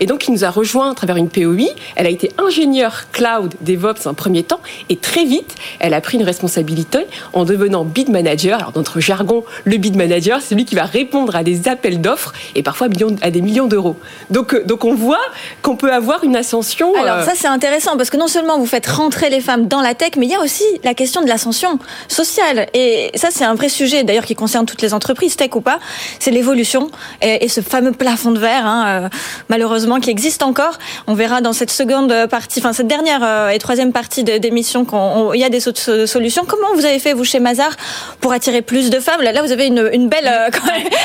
et 0.00 0.06
donc 0.06 0.18
qui 0.18 0.32
nous 0.32 0.44
a 0.44 0.50
rejoint 0.50 0.90
à 0.90 0.94
travers 0.94 1.16
une 1.16 1.28
POI. 1.28 1.68
Elle 1.96 2.06
a 2.06 2.10
été 2.10 2.30
ingénieure 2.38 3.10
cloud 3.12 3.54
DevOps 3.60 4.06
en 4.06 4.14
premier 4.14 4.42
temps 4.42 4.60
et 4.88 4.96
très 4.96 5.24
vite, 5.24 5.54
elle 5.78 5.94
a 5.94 6.00
pris 6.00 6.18
une 6.18 6.24
responsabilité 6.24 7.06
en 7.32 7.44
devenant 7.44 7.84
bid 7.84 8.08
manager. 8.08 8.58
Alors, 8.58 8.72
dans 8.72 8.80
notre 8.80 9.00
jargon, 9.00 9.44
le 9.64 9.76
bid 9.76 9.96
manager, 9.96 10.40
c'est 10.42 10.54
lui 10.54 10.64
qui 10.64 10.74
va 10.74 10.84
répondre 10.84 11.36
à 11.36 11.42
des 11.42 11.68
appels 11.68 12.00
d'offres 12.00 12.32
et 12.54 12.62
parfois 12.62 12.88
à 13.22 13.30
des 13.30 13.40
millions 13.40 13.66
d'euros. 13.66 13.96
Donc, 14.30 14.54
euh, 14.54 14.64
donc, 14.64 14.84
on 14.84 14.94
voit 14.94 15.18
qu'on 15.62 15.76
peut 15.76 15.92
avoir 15.92 16.24
une 16.24 16.36
ascension. 16.36 16.94
Alors, 16.94 17.18
euh, 17.18 17.24
ça, 17.24 17.32
c'est 17.34 17.46
intéressant 17.46 17.96
parce 17.96 18.10
que 18.10 18.16
non 18.16 18.28
seulement 18.28 18.58
vous 18.58 18.66
faites 18.66 18.86
rentrer 18.86 19.30
les 19.30 19.40
femmes 19.40 19.66
dans 19.66 19.80
la 19.80 19.94
tech, 19.94 20.12
mais 20.16 20.26
il 20.26 20.32
y 20.32 20.34
a 20.34 20.40
aussi 20.40 20.64
la 20.84 20.94
question 20.94 21.22
de 21.22 21.28
l'ascension 21.28 21.78
sociale. 22.08 22.66
Et 22.74 23.10
ça, 23.14 23.28
c'est 23.30 23.44
un 23.44 23.54
vrai 23.54 23.68
sujet, 23.68 24.04
d'ailleurs, 24.04 24.24
qui 24.24 24.34
concerne 24.34 24.66
toutes 24.66 24.82
les 24.82 24.94
entreprises, 24.94 25.36
tech 25.36 25.54
ou 25.54 25.60
pas. 25.60 25.78
C'est 26.18 26.30
l'évolution 26.30 26.90
et, 27.22 27.48
ce 27.48 27.60
fameux 27.60 27.92
plafond 27.92 28.30
de 28.30 28.38
verre, 28.38 28.66
hein, 28.66 28.84
euh, 28.86 29.08
malheureusement, 29.50 30.00
qui 30.00 30.08
existe 30.08 30.42
encore. 30.42 30.78
On 31.06 31.14
verra 31.14 31.42
dans 31.42 31.52
cette 31.52 31.70
seconde 31.70 32.26
partie, 32.30 32.60
enfin, 32.60 32.72
cette 32.72 32.86
dernière 32.86 33.50
et 33.50 33.58
troisième 33.58 33.92
partie 33.92 34.24
d'émission 34.24 34.86
qu'il 34.86 35.40
y 35.40 35.44
a 35.44 35.50
des 35.50 35.60
solutions. 35.60 36.44
Comment 36.46 36.74
vous 36.74 36.86
avez 36.86 36.98
fait, 36.98 37.12
vous, 37.12 37.24
chez 37.24 37.40
Mazar, 37.40 37.76
pour 38.20 38.32
attirer 38.32 38.62
plus 38.62 38.88
de 38.88 38.98
femmes? 39.00 39.20
Là, 39.20 39.42
vous 39.42 39.52
avez 39.52 39.66
une, 39.66 39.90
une 39.92 40.08
belle, 40.08 40.30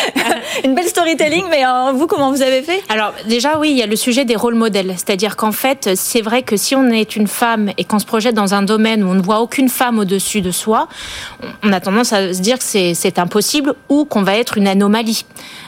une 0.63 0.75
belle 0.75 0.87
storytelling, 0.87 1.43
mais 1.49 1.63
vous, 1.93 2.07
comment 2.07 2.31
vous 2.31 2.41
avez 2.41 2.61
fait? 2.61 2.81
Alors, 2.89 3.13
déjà, 3.27 3.57
oui, 3.59 3.71
il 3.71 3.77
y 3.77 3.83
a 3.83 3.87
le 3.87 3.95
sujet 3.95 4.23
des 4.23 4.35
rôles 4.35 4.55
modèles. 4.55 4.93
C'est-à-dire 4.95 5.35
qu'en 5.35 5.51
fait, 5.51 5.89
c'est 5.95 6.21
vrai 6.21 6.43
que 6.43 6.55
si 6.55 6.75
on 6.75 6.89
est 6.89 7.15
une 7.15 7.27
femme 7.27 7.71
et 7.77 7.83
qu'on 7.83 7.99
se 7.99 8.05
projette 8.05 8.35
dans 8.35 8.53
un 8.53 8.61
domaine 8.61 9.03
où 9.03 9.09
on 9.09 9.15
ne 9.15 9.21
voit 9.21 9.39
aucune 9.39 9.69
femme 9.69 9.99
au-dessus 9.99 10.41
de 10.41 10.51
soi, 10.51 10.87
on 11.63 11.73
a 11.73 11.79
tendance 11.79 12.13
à 12.13 12.33
se 12.33 12.41
dire 12.41 12.59
que 12.59 12.63
c'est 12.63 13.19
impossible 13.19 13.73
ou 13.89 14.05
qu'on 14.05 14.21
va 14.21 14.37
être 14.37 14.57
une 14.57 14.67
anomalie. 14.67 15.25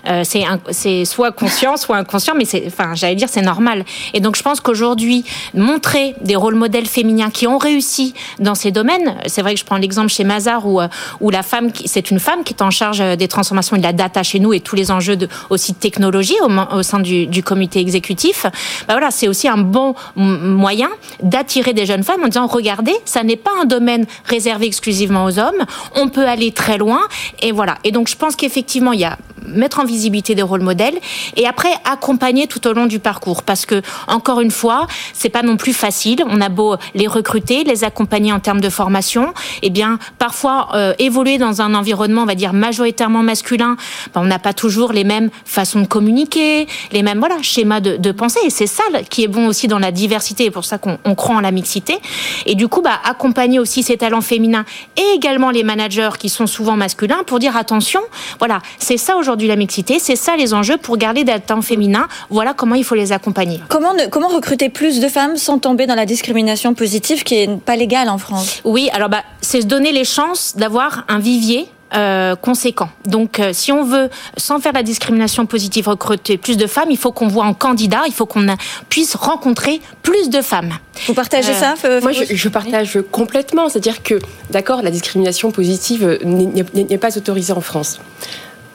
Euh, 0.07 0.23
c'est 0.71 1.05
soit 1.05 1.31
conscient, 1.31 1.77
soit 1.77 1.97
inconscient, 1.97 2.33
mais 2.35 2.45
c'est, 2.45 2.63
enfin, 2.67 2.93
j'allais 2.95 3.15
dire, 3.15 3.29
c'est 3.29 3.41
normal. 3.41 3.85
Et 4.13 4.19
donc, 4.19 4.35
je 4.35 4.43
pense 4.43 4.59
qu'aujourd'hui, 4.59 5.23
montrer 5.53 6.15
des 6.21 6.35
rôles 6.35 6.55
modèles 6.55 6.85
féminins 6.85 7.29
qui 7.29 7.47
ont 7.47 7.57
réussi 7.57 8.13
dans 8.39 8.55
ces 8.55 8.71
domaines, 8.71 9.15
c'est 9.25 9.41
vrai 9.41 9.53
que 9.53 9.59
je 9.59 9.65
prends 9.65 9.77
l'exemple 9.77 10.09
chez 10.09 10.23
Mazar 10.23 10.65
où, 10.65 10.81
euh, 10.81 10.87
la 11.31 11.43
femme, 11.43 11.69
c'est 11.85 12.09
une 12.09 12.19
femme 12.19 12.43
qui 12.43 12.53
est 12.53 12.61
en 12.61 12.71
charge 12.71 13.01
euh, 13.01 13.15
des 13.15 13.27
transformations 13.27 13.77
de 13.77 13.83
la 13.83 13.93
data 13.93 14.23
chez 14.23 14.39
nous 14.39 14.53
et 14.53 14.59
tous 14.59 14.75
les 14.75 14.91
enjeux 14.91 15.15
de, 15.15 15.27
aussi 15.49 15.73
de 15.73 15.77
technologie 15.77 16.35
au, 16.71 16.83
sein 16.83 16.99
du, 16.99 17.27
du, 17.27 17.43
comité 17.43 17.79
exécutif. 17.79 18.45
Bah 18.87 18.93
voilà, 18.93 19.11
c'est 19.11 19.27
aussi 19.27 19.47
un 19.47 19.57
bon 19.57 19.93
moyen 20.15 20.89
d'attirer 21.21 21.73
des 21.73 21.85
jeunes 21.85 22.03
femmes 22.03 22.23
en 22.23 22.27
disant 22.27 22.47
regardez, 22.47 22.95
ça 23.05 23.23
n'est 23.23 23.35
pas 23.35 23.51
un 23.61 23.65
domaine 23.65 24.05
réservé 24.25 24.65
exclusivement 24.65 25.25
aux 25.25 25.39
hommes, 25.39 25.65
on 25.95 26.09
peut 26.09 26.27
aller 26.27 26.51
très 26.51 26.77
loin 26.77 27.01
et 27.41 27.51
voilà. 27.51 27.77
Et 27.83 27.91
donc 27.91 28.07
je 28.07 28.15
pense 28.15 28.35
qu'effectivement 28.35 28.93
il 28.93 29.01
y 29.01 29.05
a 29.05 29.17
mettre 29.45 29.79
en 29.79 29.85
visibilité 29.85 30.35
des 30.35 30.41
rôles 30.41 30.61
modèles 30.61 30.97
et 31.35 31.47
après 31.47 31.71
accompagner 31.85 32.47
tout 32.47 32.65
au 32.67 32.73
long 32.73 32.85
du 32.85 32.99
parcours. 32.99 33.43
Parce 33.43 33.65
que 33.65 33.81
encore 34.07 34.41
une 34.41 34.51
fois 34.51 34.87
c'est 35.13 35.29
pas 35.29 35.43
non 35.43 35.57
plus 35.57 35.73
facile. 35.73 36.23
On 36.27 36.41
a 36.41 36.49
beau 36.49 36.75
les 36.95 37.07
recruter 37.07 37.63
les 37.63 37.83
accompagner 37.83 38.31
en 38.31 38.39
termes 38.39 38.61
de 38.61 38.69
formation 38.69 39.29
et 39.61 39.67
eh 39.67 39.69
bien 39.69 39.99
parfois 40.17 40.69
euh, 40.73 40.93
évoluer 40.99 41.37
dans 41.37 41.61
un 41.61 41.73
environnement 41.73 42.23
on 42.23 42.25
va 42.25 42.35
dire 42.35 42.53
majoritairement 42.53 43.23
masculin 43.23 43.77
ben, 44.13 44.21
on 44.21 44.25
n'a 44.25 44.39
pas 44.39 44.53
toujours 44.53 44.93
les 44.93 45.03
mêmes 45.03 45.29
façons 45.45 45.81
de 45.81 45.87
communiquer 45.87 46.67
les 46.91 47.03
mêmes 47.03 47.19
voilà 47.19 47.41
schémas 47.41 47.79
de, 47.79 47.97
de 47.97 48.11
pensée. 48.11 48.39
Et 48.45 48.49
c'est 48.49 48.67
ça 48.67 48.83
qui 49.09 49.23
est 49.23 49.27
bon 49.27 49.47
aussi 49.47 49.67
dans 49.67 49.79
la 49.79 49.91
diversité. 49.91 50.45
Et 50.45 50.51
pour 50.51 50.65
ça 50.65 50.77
qu'on 50.77 50.97
croit 51.15 51.35
en 51.35 51.41
la 51.41 51.51
mixité. 51.51 51.97
Et 52.45 52.55
du 52.55 52.67
coup 52.67 52.81
bah, 52.81 52.99
accompagner 53.03 53.59
aussi 53.59 53.83
ces 53.83 53.97
talents 53.97 54.21
féminins 54.21 54.65
et 54.95 55.15
également 55.15 55.51
les 55.51 55.63
managers 55.63 56.11
qui 56.19 56.29
sont 56.29 56.47
souvent 56.47 56.75
masculins 56.75 57.23
pour 57.25 57.39
dire 57.39 57.55
attention 57.55 58.01
voilà 58.39 58.61
c'est 58.79 58.97
ça 58.97 59.15
aujourd'hui 59.17 59.26
la 59.35 59.55
mixité. 59.55 59.99
C'est 59.99 60.15
ça 60.15 60.35
les 60.35 60.53
enjeux 60.53 60.77
pour 60.77 60.97
garder 60.97 61.23
des 61.23 61.39
talents 61.39 61.61
féminins. 61.61 62.07
Voilà 62.29 62.53
comment 62.53 62.75
il 62.75 62.83
faut 62.83 62.95
les 62.95 63.11
accompagner. 63.11 63.61
Comment, 63.69 63.93
comment 64.11 64.27
recruter 64.27 64.69
plus 64.69 64.99
de 64.99 65.07
femmes 65.07 65.37
sans 65.37 65.59
tomber 65.59 65.85
dans 65.85 65.95
la 65.95 66.05
discrimination 66.05 66.73
positive 66.73 67.23
qui 67.23 67.35
est 67.35 67.61
pas 67.61 67.75
légale 67.75 68.09
en 68.09 68.17
France? 68.17 68.61
Oui, 68.63 68.89
alors 68.93 69.09
bah, 69.09 69.23
c'est 69.41 69.61
se 69.61 69.65
donner 69.65 69.91
les 69.91 70.05
chances 70.05 70.55
d'avoir 70.55 71.05
un 71.07 71.19
vivier 71.19 71.67
euh, 71.93 72.35
conséquent. 72.35 72.89
Donc, 73.05 73.39
euh, 73.39 73.51
si 73.53 73.71
on 73.71 73.85
veut, 73.85 74.09
sans 74.35 74.59
faire 74.59 74.73
la 74.73 74.83
discrimination 74.83 75.45
positive, 75.45 75.87
recruter 75.87 76.37
plus 76.37 76.57
de 76.57 76.67
femmes, 76.67 76.91
il 76.91 76.97
faut 76.97 77.13
qu'on 77.13 77.29
voit 77.29 77.45
en 77.45 77.53
candidat, 77.53 78.01
il 78.07 78.13
faut 78.13 78.25
qu'on 78.25 78.45
puisse 78.89 79.15
rencontrer 79.15 79.79
plus 80.03 80.29
de 80.29 80.41
femmes. 80.41 80.73
Vous 81.07 81.13
partagez 81.13 81.53
ça 81.53 81.75
Moi, 82.01 82.11
je, 82.11 82.35
je, 82.35 82.49
partage 82.49 82.99
complètement. 83.09 83.69
C'est-à-dire 83.69 84.03
que, 84.03 84.19
d'accord, 84.49 84.81
la 84.81 84.91
discrimination 84.91 85.51
positive 85.51 86.19
n'est 86.25 86.97
pas 86.97 87.17
autorisée 87.17 87.53
en 87.53 87.61
France. 87.61 88.01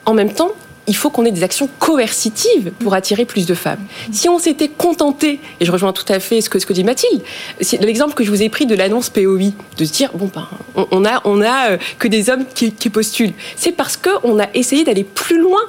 En 0.05 0.13
même 0.13 0.33
temps, 0.33 0.51
il 0.87 0.95
faut 0.95 1.09
qu'on 1.09 1.25
ait 1.25 1.31
des 1.31 1.43
actions 1.43 1.69
coercitives 1.79 2.71
pour 2.79 2.93
attirer 2.93 3.25
plus 3.25 3.45
de 3.45 3.53
femmes. 3.53 3.79
Si 4.11 4.27
on 4.27 4.39
s'était 4.39 4.67
contenté, 4.67 5.39
et 5.59 5.65
je 5.65 5.71
rejoins 5.71 5.93
tout 5.93 6.05
à 6.09 6.19
fait 6.19 6.41
ce 6.41 6.49
que, 6.49 6.73
dit 6.73 6.83
Mathilde, 6.83 7.21
c'est 7.61 7.81
l'exemple 7.81 8.13
que 8.13 8.23
je 8.23 8.29
vous 8.29 8.41
ai 8.41 8.49
pris 8.49 8.65
de 8.65 8.75
l'annonce 8.75 9.09
POI, 9.09 9.51
de 9.77 9.85
se 9.85 9.91
dire, 9.91 10.11
bon, 10.13 10.29
ben, 10.33 10.47
on, 10.91 11.05
a, 11.05 11.21
on 11.25 11.41
a 11.41 11.71
euh, 11.71 11.77
que 11.99 12.07
des 12.07 12.29
hommes 12.29 12.45
qui, 12.53 12.71
postulent. 12.89 13.33
C'est 13.55 13.71
parce 13.71 13.97
qu'on 13.97 14.39
a 14.39 14.47
essayé 14.53 14.83
d'aller 14.83 15.03
plus 15.03 15.39
loin 15.39 15.61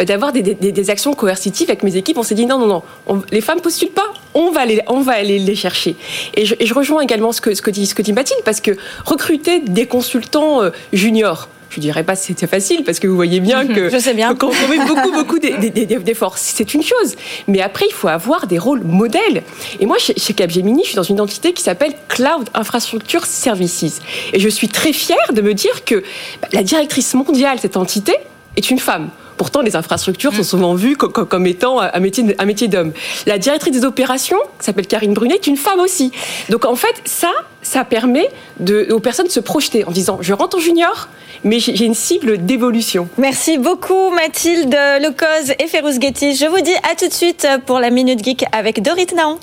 euh, 0.00 0.04
d'avoir 0.04 0.32
des, 0.32 0.90
actions 0.90 1.14
coercitives 1.14 1.70
avec 1.70 1.82
mes 1.82 1.96
équipes. 1.96 2.18
On 2.18 2.22
s'est 2.22 2.34
dit 2.34 2.46
non, 2.46 2.58
non, 2.58 2.66
non, 3.06 3.22
les 3.32 3.40
femmes 3.40 3.60
postulent 3.60 3.90
pas, 3.90 4.12
on 4.34 4.50
va, 4.50 4.60
aller, 4.60 4.82
on 4.88 5.00
va 5.00 5.22
les 5.22 5.54
chercher. 5.54 5.96
Et 6.34 6.44
je, 6.44 6.74
rejoins 6.74 7.00
également 7.00 7.32
ce 7.32 7.40
que, 7.40 7.54
ce, 7.54 7.62
que 7.62 7.70
dit, 7.70 7.86
ce 7.86 7.94
que 7.94 8.02
dit 8.02 8.12
Mathilde, 8.12 8.42
parce 8.44 8.60
que 8.60 8.72
recruter 9.06 9.60
des 9.60 9.86
consultants 9.86 10.62
euh, 10.62 10.70
juniors, 10.92 11.48
je 11.70 11.80
dirais 11.80 12.04
pas 12.04 12.16
c'était 12.16 12.46
facile 12.46 12.84
parce 12.84 12.98
que 12.98 13.06
vous 13.06 13.14
voyez 13.14 13.40
bien 13.40 13.66
que 13.66 13.88
je 13.88 13.98
sais 13.98 14.14
bien 14.14 14.34
qu'on 14.38 14.50
met 14.68 14.84
beaucoup 14.86 15.12
beaucoup 15.12 15.38
d'efforts. 15.38 16.36
C'est 16.38 16.74
une 16.74 16.82
chose, 16.82 17.16
mais 17.48 17.60
après 17.60 17.86
il 17.88 17.94
faut 17.94 18.08
avoir 18.08 18.46
des 18.46 18.58
rôles 18.58 18.82
modèles. 18.84 19.42
Et 19.78 19.86
moi 19.86 19.96
chez, 19.98 20.14
Capgemini, 20.34 20.82
je 20.82 20.88
suis 20.88 20.96
dans 20.96 21.02
une 21.02 21.20
entité 21.20 21.52
qui 21.52 21.62
s'appelle 21.62 21.94
Cloud 22.08 22.48
Infrastructure 22.54 23.24
Services, 23.26 24.00
et 24.32 24.40
je 24.40 24.48
suis 24.48 24.68
très 24.68 24.92
fière 24.92 25.32
de 25.32 25.40
me 25.40 25.54
dire 25.54 25.84
que 25.84 26.02
bah, 26.42 26.48
la 26.52 26.62
directrice 26.62 27.14
mondiale 27.14 27.56
de 27.56 27.62
cette 27.62 27.76
entité 27.76 28.14
est 28.56 28.70
une 28.70 28.78
femme. 28.78 29.10
Pourtant, 29.40 29.62
les 29.62 29.74
infrastructures 29.74 30.34
sont 30.34 30.42
mm. 30.42 30.44
souvent 30.44 30.74
vues 30.74 30.96
comme, 30.98 31.46
étant 31.46 31.80
un 31.80 31.98
métier, 31.98 32.36
un 32.38 32.44
métier 32.44 32.68
d'homme. 32.68 32.92
La 33.24 33.38
directrice 33.38 33.72
des 33.72 33.86
opérations, 33.86 34.36
qui 34.58 34.66
s'appelle 34.66 34.86
Karine 34.86 35.14
Brunet, 35.14 35.36
est 35.36 35.46
une 35.46 35.56
femme 35.56 35.80
aussi. 35.80 36.12
Donc 36.50 36.66
en 36.66 36.76
fait, 36.76 37.00
ça, 37.06 37.30
ça 37.62 37.84
permet 37.84 38.28
de, 38.58 38.88
aux 38.90 39.00
personnes 39.00 39.28
de 39.28 39.32
se 39.32 39.40
projeter 39.40 39.82
en 39.86 39.92
disant 39.92 40.18
je 40.20 40.34
rentre 40.34 40.58
en 40.58 40.60
junior, 40.60 41.08
mais 41.42 41.58
j'ai 41.58 41.86
une 41.86 41.94
cible 41.94 42.44
d'évolution. 42.44 43.08
Merci 43.16 43.56
beaucoup 43.56 44.10
Mathilde 44.10 44.76
Lecoz 45.00 45.54
et 45.58 45.68
Férouz 45.68 45.98
Guetti. 45.98 46.36
Je 46.36 46.44
vous 46.44 46.60
dis 46.60 46.76
à 46.92 46.94
tout 46.94 47.08
de 47.08 47.14
suite 47.14 47.48
pour 47.64 47.80
la 47.80 47.88
Minute 47.88 48.22
Geek 48.22 48.44
avec 48.52 48.82
Dorit 48.82 49.06
Naon. 49.16 49.38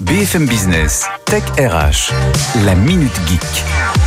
BFM 0.00 0.46
Business, 0.46 1.04
Tech 1.26 1.44
RH, 1.56 2.12
la 2.66 2.74
Minute 2.74 3.14
Geek. 3.28 4.01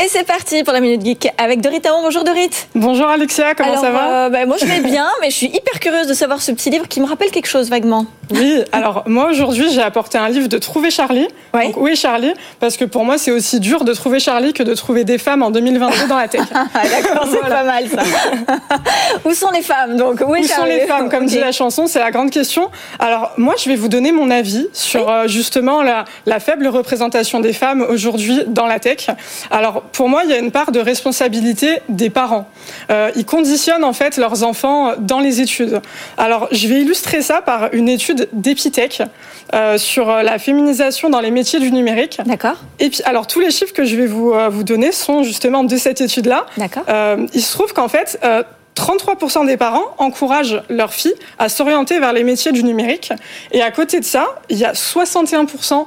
Et 0.00 0.06
c'est 0.06 0.22
parti 0.22 0.62
pour 0.62 0.72
la 0.72 0.78
Minute 0.78 1.04
Geek 1.04 1.28
avec 1.38 1.60
Dorit 1.60 1.80
Taon. 1.80 2.02
Bonjour 2.02 2.22
Dorit. 2.22 2.50
Bonjour 2.76 3.08
Alexia, 3.08 3.56
comment 3.56 3.80
ça 3.80 3.90
va 3.90 4.26
euh, 4.26 4.28
bah, 4.28 4.46
Moi 4.46 4.56
je 4.60 4.64
vais 4.64 4.78
bien, 4.78 5.08
mais 5.20 5.28
je 5.30 5.34
suis 5.34 5.48
hyper 5.48 5.80
curieuse 5.80 6.06
de 6.06 6.14
savoir 6.14 6.40
ce 6.40 6.52
petit 6.52 6.70
livre 6.70 6.86
qui 6.86 7.00
me 7.00 7.06
rappelle 7.06 7.32
quelque 7.32 7.48
chose 7.48 7.68
vaguement. 7.68 8.06
Oui, 8.30 8.62
alors 8.70 9.02
moi 9.06 9.30
aujourd'hui 9.30 9.72
j'ai 9.72 9.82
apporté 9.82 10.16
un 10.16 10.28
livre 10.28 10.46
de 10.48 10.58
Trouver 10.58 10.92
Charlie. 10.92 11.26
Donc, 11.52 11.76
où 11.76 11.88
est 11.88 11.96
Charlie 11.96 12.32
Parce 12.60 12.76
que 12.76 12.84
pour 12.84 13.04
moi 13.04 13.18
c'est 13.18 13.32
aussi 13.32 13.58
dur 13.58 13.82
de 13.82 13.92
trouver 13.92 14.20
Charlie 14.20 14.52
que 14.52 14.62
de 14.62 14.72
trouver 14.74 15.02
des 15.02 15.18
femmes 15.18 15.42
en 15.42 15.50
2022 15.50 16.06
dans 16.06 16.16
la 16.16 16.28
tech. 16.28 16.42
Ah, 16.54 16.82
d'accord, 16.88 17.26
c'est 17.28 17.40
pas 17.40 17.64
mal 17.64 17.88
ça. 17.88 18.02
où 19.24 19.34
sont 19.34 19.50
les 19.50 19.62
femmes 19.62 19.96
donc 19.96 20.20
Où, 20.20 20.36
sont 20.44 20.64
les 20.64 20.86
femmes 20.86 21.08
Comme 21.08 21.26
dit 21.26 21.38
la 21.38 21.50
chanson, 21.50 21.86
c'est 21.86 21.98
la 21.98 22.10
grande 22.12 22.30
question. 22.30 22.70
Alors 23.00 23.32
moi 23.36 23.54
je 23.58 23.68
vais 23.68 23.76
vous 23.76 23.88
donner 23.88 24.12
mon 24.12 24.30
avis 24.30 24.68
sur 24.72 25.10
euh, 25.10 25.26
justement 25.26 25.82
la, 25.82 26.04
la 26.26 26.38
faible 26.38 26.68
représentation 26.68 27.40
des 27.40 27.52
femmes 27.52 27.84
aujourd'hui 27.88 28.42
dans 28.46 28.66
la 28.66 28.78
tech. 28.78 29.08
Alors 29.50 29.87
pour 29.92 30.08
moi, 30.08 30.22
il 30.24 30.30
y 30.30 30.32
a 30.32 30.38
une 30.38 30.50
part 30.50 30.72
de 30.72 30.80
responsabilité 30.80 31.80
des 31.88 32.10
parents. 32.10 32.48
Euh, 32.90 33.10
ils 33.16 33.24
conditionnent 33.24 33.84
en 33.84 33.92
fait 33.92 34.16
leurs 34.16 34.42
enfants 34.42 34.92
dans 34.98 35.20
les 35.20 35.40
études. 35.40 35.80
Alors, 36.16 36.48
je 36.52 36.68
vais 36.68 36.80
illustrer 36.80 37.22
ça 37.22 37.42
par 37.42 37.72
une 37.72 37.88
étude 37.88 38.28
d'Epitech 38.32 39.02
euh, 39.54 39.78
sur 39.78 40.08
la 40.08 40.38
féminisation 40.38 41.10
dans 41.10 41.20
les 41.20 41.30
métiers 41.30 41.60
du 41.60 41.72
numérique. 41.72 42.20
D'accord. 42.26 42.56
Et 42.78 42.90
puis, 42.90 43.02
alors 43.04 43.26
tous 43.26 43.40
les 43.40 43.50
chiffres 43.50 43.72
que 43.72 43.84
je 43.84 43.96
vais 43.96 44.06
vous, 44.06 44.32
euh, 44.32 44.48
vous 44.48 44.64
donner 44.64 44.92
sont 44.92 45.22
justement 45.22 45.64
de 45.64 45.76
cette 45.76 46.00
étude-là. 46.00 46.46
D'accord. 46.56 46.84
il 47.32 47.42
se 47.42 47.52
trouve 47.52 47.72
qu'en 47.72 47.88
fait, 47.88 48.18
33% 48.76 49.46
des 49.46 49.56
parents 49.56 49.94
encouragent 49.98 50.62
leurs 50.68 50.92
filles 50.92 51.14
à 51.38 51.48
s'orienter 51.48 51.98
vers 51.98 52.12
les 52.12 52.24
métiers 52.24 52.52
du 52.52 52.62
numérique. 52.62 53.12
Et 53.52 53.62
à 53.62 53.70
côté 53.70 54.00
de 54.00 54.04
ça, 54.04 54.26
il 54.48 54.58
y 54.58 54.64
a 54.64 54.72
61% 54.72 55.86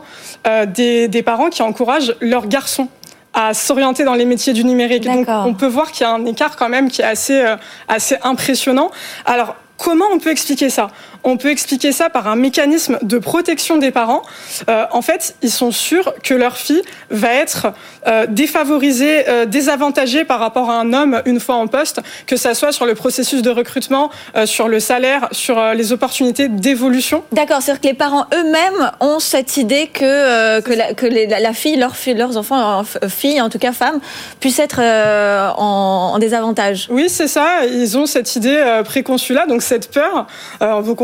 des, 0.68 1.08
des 1.08 1.24
parents 1.24 1.50
qui 1.50 1.62
encouragent 1.62 2.16
leurs 2.20 2.48
garçons 2.48 2.90
à 3.34 3.54
s'orienter 3.54 4.04
dans 4.04 4.16
les 4.16 4.26
métiers 4.26 4.54
du 4.54 4.64
numérique. 4.64 5.04
Donc 5.04 5.28
on 5.30 5.54
peut 5.54 5.68
voir 5.68 5.92
qu'il 5.92 6.06
y 6.06 6.10
a 6.10 6.14
un 6.14 6.26
écart 6.26 6.56
quand 6.56 6.70
même 6.70 6.90
qui 6.90 7.02
est 7.02 7.06
assez, 7.06 7.40
euh, 7.40 7.56
assez 7.88 8.18
impressionnant. 8.24 8.92
Alors 9.26 9.56
Comment 9.82 10.06
on 10.14 10.20
peut 10.20 10.30
expliquer 10.30 10.70
ça? 10.70 10.92
On 11.24 11.38
peut 11.38 11.50
expliquer 11.50 11.92
ça 11.92 12.10
par 12.10 12.28
un 12.28 12.36
mécanisme 12.36 12.98
de 13.02 13.18
protection 13.20 13.78
des 13.78 13.92
parents. 13.92 14.22
Euh, 14.70 14.86
en 14.92 15.02
fait, 15.02 15.36
ils 15.42 15.52
sont 15.52 15.72
sûrs 15.72 16.14
que 16.24 16.34
leur 16.34 16.58
fille 16.58 16.82
va 17.10 17.34
être 17.34 17.68
euh, 18.08 18.26
défavorisée, 18.28 19.30
euh, 19.30 19.46
désavantagée 19.46 20.26
par 20.26 20.40
rapport 20.40 20.70
à 20.70 20.76
un 20.80 20.94
homme 20.94 21.22
une 21.26 21.40
fois 21.40 21.56
en 21.56 21.68
poste, 21.68 22.02
que 22.28 22.36
ça 22.38 22.54
soit 22.54 22.72
sur 22.72 22.86
le 22.86 22.96
processus 22.96 23.42
de 23.42 23.50
recrutement, 23.50 24.10
sur 24.46 24.68
le 24.68 24.80
salaire, 24.80 25.28
sur 25.32 25.62
les 25.74 25.92
opportunités 25.92 26.48
d'évolution. 26.48 27.24
D'accord, 27.32 27.62
c'est-à-dire 27.62 27.82
que 27.82 27.88
les 27.88 27.94
parents 27.94 28.26
eux-mêmes 28.34 28.92
ont 29.00 29.20
cette 29.20 29.58
idée 29.58 29.88
que, 29.88 30.60
que, 30.62 30.74
la, 30.74 30.94
que 30.94 31.06
les- 31.06 31.28
la, 31.28 31.40
la 31.40 31.54
fille, 31.54 31.76
leur, 31.78 31.96
fille- 31.96 32.14
leurs 32.16 32.38
enfants, 32.38 32.84
euh, 33.04 33.10
filles, 33.10 33.42
en 33.42 33.50
tout 33.50 33.60
cas 33.60 33.72
femmes, 33.74 34.00
puissent 34.40 34.60
être 34.60 34.80
en, 34.80 36.14
en 36.16 36.20
désavantage. 36.20 36.88
Oui, 36.90 37.08
c'est 37.10 37.28
ça. 37.28 37.66
Ils 37.66 37.98
ont 37.98 38.06
cette 38.06 38.36
idée 38.36 38.56
euh, 38.58 38.84
préconçue-là, 38.84 39.46
donc 39.46 39.62
cette 39.62 39.92
peur. 39.92 40.28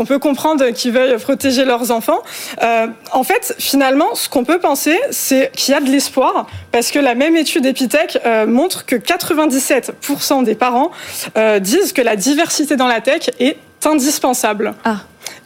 Peut 0.08 0.18
comprendre 0.18 0.70
qu'ils 0.70 0.92
veuillent 0.92 1.18
protéger 1.18 1.64
leurs 1.64 1.90
enfants. 1.90 2.20
Euh, 2.62 2.86
en 3.12 3.22
fait, 3.22 3.54
finalement, 3.58 4.14
ce 4.14 4.28
qu'on 4.28 4.44
peut 4.44 4.58
penser, 4.58 4.98
c'est 5.10 5.52
qu'il 5.54 5.74
y 5.74 5.76
a 5.76 5.80
de 5.80 5.90
l'espoir, 5.90 6.48
parce 6.72 6.90
que 6.90 6.98
la 6.98 7.14
même 7.14 7.36
étude 7.36 7.66
Epitech 7.66 8.18
euh, 8.24 8.46
montre 8.46 8.86
que 8.86 8.96
97% 8.96 10.44
des 10.44 10.54
parents 10.54 10.90
euh, 11.36 11.60
disent 11.60 11.92
que 11.92 12.02
la 12.02 12.16
diversité 12.16 12.76
dans 12.76 12.88
la 12.88 13.00
tech 13.00 13.30
est 13.38 13.58
indispensable. 13.84 14.74
Ah. 14.84 14.96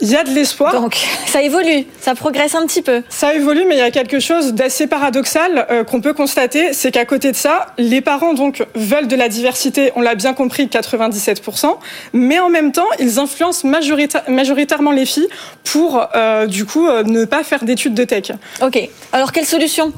Il 0.00 0.08
y 0.10 0.16
a 0.16 0.24
de 0.24 0.30
l'espoir. 0.30 0.72
Donc 0.80 0.96
ça 1.26 1.42
évolue, 1.42 1.86
ça 2.00 2.14
progresse 2.14 2.54
un 2.54 2.66
petit 2.66 2.82
peu. 2.82 3.02
Ça 3.08 3.34
évolue, 3.34 3.64
mais 3.68 3.76
il 3.76 3.78
y 3.78 3.82
a 3.82 3.90
quelque 3.90 4.20
chose 4.20 4.54
d'assez 4.54 4.86
paradoxal 4.86 5.66
euh, 5.70 5.84
qu'on 5.84 6.00
peut 6.00 6.12
constater, 6.12 6.72
c'est 6.72 6.90
qu'à 6.90 7.04
côté 7.04 7.30
de 7.32 7.36
ça, 7.36 7.66
les 7.78 8.00
parents 8.00 8.34
donc 8.34 8.64
veulent 8.74 9.08
de 9.08 9.16
la 9.16 9.28
diversité, 9.28 9.92
on 9.96 10.00
l'a 10.00 10.14
bien 10.14 10.34
compris, 10.34 10.66
97%, 10.66 11.76
mais 12.12 12.38
en 12.38 12.48
même 12.48 12.72
temps, 12.72 12.86
ils 12.98 13.18
influencent 13.18 13.66
majorita- 13.68 14.28
majoritairement 14.30 14.90
les 14.92 15.06
filles 15.06 15.28
pour 15.64 16.06
euh, 16.16 16.46
du 16.46 16.64
coup 16.64 16.86
euh, 16.88 17.02
ne 17.04 17.24
pas 17.24 17.44
faire 17.44 17.64
d'études 17.64 17.94
de 17.94 18.04
tech. 18.04 18.32
Ok. 18.62 18.78
Alors 19.12 19.32
quelle 19.32 19.46
solution? 19.46 19.92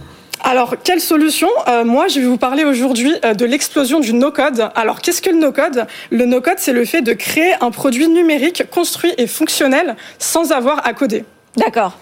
Alors, 0.46 0.74
quelle 0.84 1.00
solution? 1.00 1.48
Euh, 1.68 1.84
Moi, 1.84 2.06
je 2.08 2.20
vais 2.20 2.26
vous 2.26 2.36
parler 2.36 2.64
aujourd'hui 2.64 3.14
euh, 3.24 3.32
de 3.32 3.46
l'explosion 3.46 3.98
du 3.98 4.12
no-code. 4.12 4.68
Alors, 4.74 5.00
qu'est-ce 5.00 5.22
que 5.22 5.30
le 5.30 5.38
no-code? 5.38 5.86
Le 6.10 6.26
no-code, 6.26 6.58
c'est 6.58 6.74
le 6.74 6.84
fait 6.84 7.00
de 7.00 7.14
créer 7.14 7.54
un 7.62 7.70
produit 7.70 8.08
numérique 8.08 8.64
construit 8.70 9.14
et 9.16 9.26
fonctionnel 9.26 9.96
sans 10.18 10.52
avoir 10.52 10.86
à 10.86 10.92
coder. 10.92 11.24
D'accord. 11.56 11.98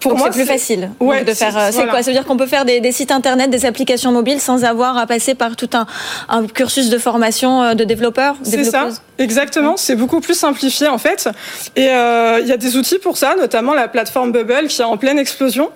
Pour 0.00 0.16
moi, 0.16 0.28
c'est 0.32 0.38
plus 0.40 0.46
facile 0.46 0.90
Ouais, 1.00 1.24
de 1.24 1.32
faire. 1.34 1.52
c'est- 1.52 1.58
euh, 1.58 1.66
C'est 1.66 1.72
voilà. 1.76 1.90
quoi? 1.92 2.02
Ça 2.02 2.10
veut 2.10 2.16
dire 2.16 2.24
qu'on 2.26 2.36
peut 2.36 2.46
faire 2.46 2.64
des, 2.64 2.80
des 2.80 2.92
sites 2.92 3.10
internet, 3.10 3.50
des 3.50 3.64
applications 3.66 4.12
mobiles 4.12 4.40
sans 4.40 4.64
avoir 4.64 4.96
à 4.96 5.06
passer 5.06 5.34
par 5.34 5.56
tout 5.56 5.70
un, 5.74 5.86
un 6.28 6.46
cursus 6.46 6.88
de 6.90 6.98
formation 6.98 7.62
euh, 7.62 7.74
de 7.74 7.84
développeurs, 7.84 8.36
C'est 8.42 8.64
ça, 8.64 8.88
exactement. 9.18 9.76
C'est 9.76 9.96
beaucoup 9.96 10.20
plus 10.20 10.34
simplifié 10.38 10.88
en 10.88 10.98
fait. 10.98 11.28
Et 11.76 11.88
euh, 11.88 12.38
il 12.40 12.46
y 12.48 12.52
a 12.52 12.56
des 12.56 12.76
outils 12.76 12.98
pour 12.98 13.16
ça, 13.16 13.34
notamment 13.38 13.74
la 13.74 13.88
plateforme 13.88 14.32
Bubble 14.32 14.68
qui 14.68 14.80
est 14.80 14.84
en 14.84 14.96
pleine 14.96 15.18
explosion. 15.18 15.70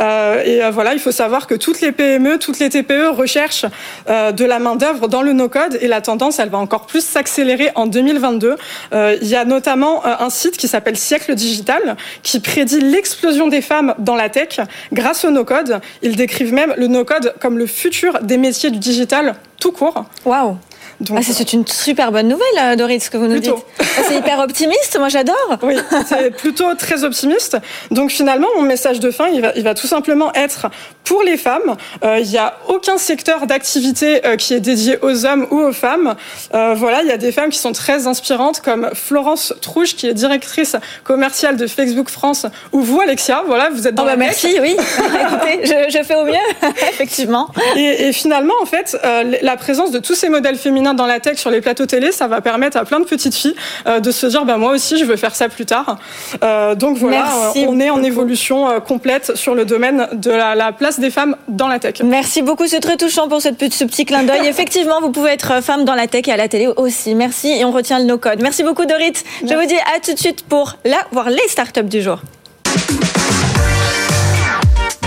Euh, 0.00 0.42
et 0.44 0.62
euh, 0.64 0.70
voilà, 0.70 0.92
il 0.94 1.00
faut 1.00 1.12
savoir 1.12 1.46
que 1.46 1.54
toutes 1.54 1.80
les 1.80 1.92
PME, 1.92 2.38
toutes 2.38 2.58
les 2.58 2.68
TPE 2.70 3.08
recherchent 3.16 3.66
de 4.08 4.44
la 4.44 4.58
main 4.58 4.76
d'œuvre 4.76 5.08
dans 5.08 5.22
le 5.22 5.32
no-code 5.32 5.78
et 5.80 5.88
la 5.88 6.00
tendance, 6.00 6.38
elle 6.38 6.48
va 6.50 6.58
encore 6.58 6.86
plus 6.86 7.04
s'accélérer 7.04 7.70
en 7.74 7.86
2022. 7.86 8.56
Euh, 8.92 9.16
Il 9.22 9.28
y 9.28 9.36
a 9.36 9.44
notamment 9.44 10.04
un 10.04 10.30
site 10.30 10.56
qui 10.56 10.68
s'appelle 10.68 10.96
Siècle 10.96 11.34
Digital 11.34 11.96
qui 12.22 12.40
prédit 12.40 12.80
l'explosion 12.80 13.48
des 13.48 13.60
dans 13.98 14.14
la 14.14 14.28
tech 14.28 14.60
grâce 14.92 15.24
au 15.24 15.30
no-code. 15.30 15.80
Ils 16.02 16.16
décrivent 16.16 16.52
même 16.52 16.74
le 16.76 16.86
no-code 16.86 17.34
comme 17.40 17.58
le 17.58 17.66
futur 17.66 18.20
des 18.22 18.38
métiers 18.38 18.70
du 18.70 18.78
digital 18.78 19.34
tout 19.60 19.72
court. 19.72 20.04
Waouh 20.24 20.56
Donc, 21.00 21.18
ah, 21.20 21.22
c'est- 21.22 21.52
une 21.52 21.66
super 21.66 22.10
bonne 22.10 22.26
nouvelle, 22.28 22.46
euh, 22.60 22.76
Dorit, 22.76 22.98
ce 23.00 23.08
que 23.08 23.16
vous 23.16 23.26
nous 23.28 23.40
Plutôt. 23.40 23.54
dites. 23.54 23.86
Ah, 23.98 24.02
C'est 24.08 24.16
hyper 24.16 24.40
optimiste, 24.40 24.96
moi 24.98 25.08
j'adore. 25.08 25.56
Oui, 25.62 25.76
c'est 26.06 26.30
plutôt 26.36 26.74
très 26.74 27.04
optimiste. 27.04 27.56
Donc 27.92 28.10
finalement, 28.10 28.48
mon 28.56 28.62
message 28.62 28.98
de 28.98 29.10
fin, 29.12 29.28
il 29.28 29.40
va, 29.40 29.52
il 29.54 29.62
va 29.62 29.74
tout 29.74 29.86
simplement 29.86 30.32
être 30.34 30.66
pour 31.04 31.22
les 31.22 31.36
femmes. 31.36 31.76
euh, 32.04 32.18
Il 32.18 32.28
n'y 32.28 32.36
a 32.38 32.56
aucun 32.68 32.98
secteur 32.98 33.46
d'activité 33.46 34.26
euh, 34.26 34.36
qui 34.36 34.54
est 34.54 34.60
dédié 34.60 34.98
aux 35.02 35.24
hommes 35.24 35.46
ou 35.50 35.58
aux 35.60 35.72
femmes. 35.72 36.16
Euh, 36.54 36.74
voilà, 36.76 37.02
il 37.02 37.08
y 37.08 37.12
a 37.12 37.16
des 37.16 37.30
femmes 37.32 37.50
qui 37.50 37.58
sont 37.58 37.72
très 37.72 38.06
inspirantes, 38.08 38.60
comme 38.60 38.90
Florence 38.92 39.54
Trouche, 39.62 39.94
qui 39.94 40.08
est 40.08 40.14
directrice 40.14 40.74
commerciale 41.04 41.56
de 41.56 41.66
Facebook 41.68 42.08
France, 42.10 42.44
ou 42.72 42.80
vous, 42.80 43.00
Alexia. 43.00 43.44
Voilà, 43.46 43.70
vous 43.70 43.86
êtes 43.86 43.94
dans 43.94 44.02
Oh, 44.02 44.06
bah, 44.06 44.16
la 44.16 44.26
tech. 44.32 44.42
merci, 44.42 44.58
oui. 44.60 44.76
Écoutez, 44.98 45.60
je, 45.64 45.96
je 45.98 46.02
fais 46.04 46.16
au 46.16 46.24
mieux, 46.24 46.34
effectivement. 46.90 47.48
Et, 47.76 48.08
et 48.08 48.12
finalement, 48.12 48.54
en 48.60 48.66
fait, 48.66 48.96
la 49.42 49.56
présence 49.56 49.92
de 49.92 50.00
tous 50.00 50.14
ces 50.14 50.28
modèles 50.28 50.56
féminins 50.56 50.87
dans 50.94 51.06
la 51.06 51.20
tech 51.20 51.38
sur 51.38 51.50
les 51.50 51.60
plateaux 51.60 51.86
télé, 51.86 52.12
ça 52.12 52.26
va 52.28 52.40
permettre 52.40 52.76
à 52.76 52.84
plein 52.84 53.00
de 53.00 53.04
petites 53.04 53.34
filles 53.34 53.54
euh, 53.86 54.00
de 54.00 54.10
se 54.10 54.26
dire, 54.26 54.44
bah, 54.44 54.56
moi 54.56 54.72
aussi, 54.72 54.98
je 54.98 55.04
veux 55.04 55.16
faire 55.16 55.34
ça 55.34 55.48
plus 55.48 55.66
tard. 55.66 55.96
Euh, 56.42 56.74
donc 56.74 56.96
voilà, 56.98 57.24
Merci 57.42 57.64
euh, 57.64 57.68
on 57.68 57.80
est 57.80 57.90
en 57.90 57.94
beaucoup. 57.96 58.06
évolution 58.06 58.68
euh, 58.70 58.80
complète 58.80 59.36
sur 59.36 59.54
le 59.54 59.64
domaine 59.64 60.08
de 60.12 60.30
la, 60.30 60.54
la 60.54 60.72
place 60.72 61.00
des 61.00 61.10
femmes 61.10 61.36
dans 61.48 61.68
la 61.68 61.78
tech. 61.78 61.94
Merci 62.04 62.42
beaucoup, 62.42 62.66
c'est 62.66 62.80
très 62.80 62.96
touchant 62.96 63.28
pour 63.28 63.38
petite- 63.42 63.74
ce 63.74 63.84
petit 63.84 64.04
clin 64.04 64.22
d'œil. 64.22 64.46
Effectivement, 64.46 65.00
vous 65.00 65.10
pouvez 65.10 65.30
être 65.32 65.62
femme 65.62 65.84
dans 65.84 65.94
la 65.94 66.06
tech 66.06 66.26
et 66.28 66.32
à 66.32 66.36
la 66.36 66.48
télé 66.48 66.68
aussi. 66.76 67.14
Merci 67.14 67.48
et 67.48 67.64
on 67.64 67.70
retient 67.70 67.98
le 67.98 68.04
no-code. 68.04 68.40
Merci 68.42 68.62
beaucoup, 68.64 68.86
Dorit. 68.86 69.12
Je 69.42 69.54
vous 69.54 69.66
dis 69.66 69.76
à 69.96 70.00
tout 70.04 70.12
de 70.14 70.18
suite 70.18 70.42
pour 70.44 70.76
la, 70.84 70.96
voir 71.12 71.30
les 71.30 71.46
startups 71.48 71.82
du 71.84 72.02
jour. 72.02 72.18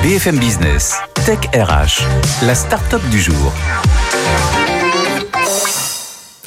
BFM 0.04 0.38
Business, 0.40 0.96
Tech 1.26 1.38
RH, 1.54 2.02
la 2.46 2.56
start-up 2.56 3.02
du 3.12 3.20
jour. 3.20 3.52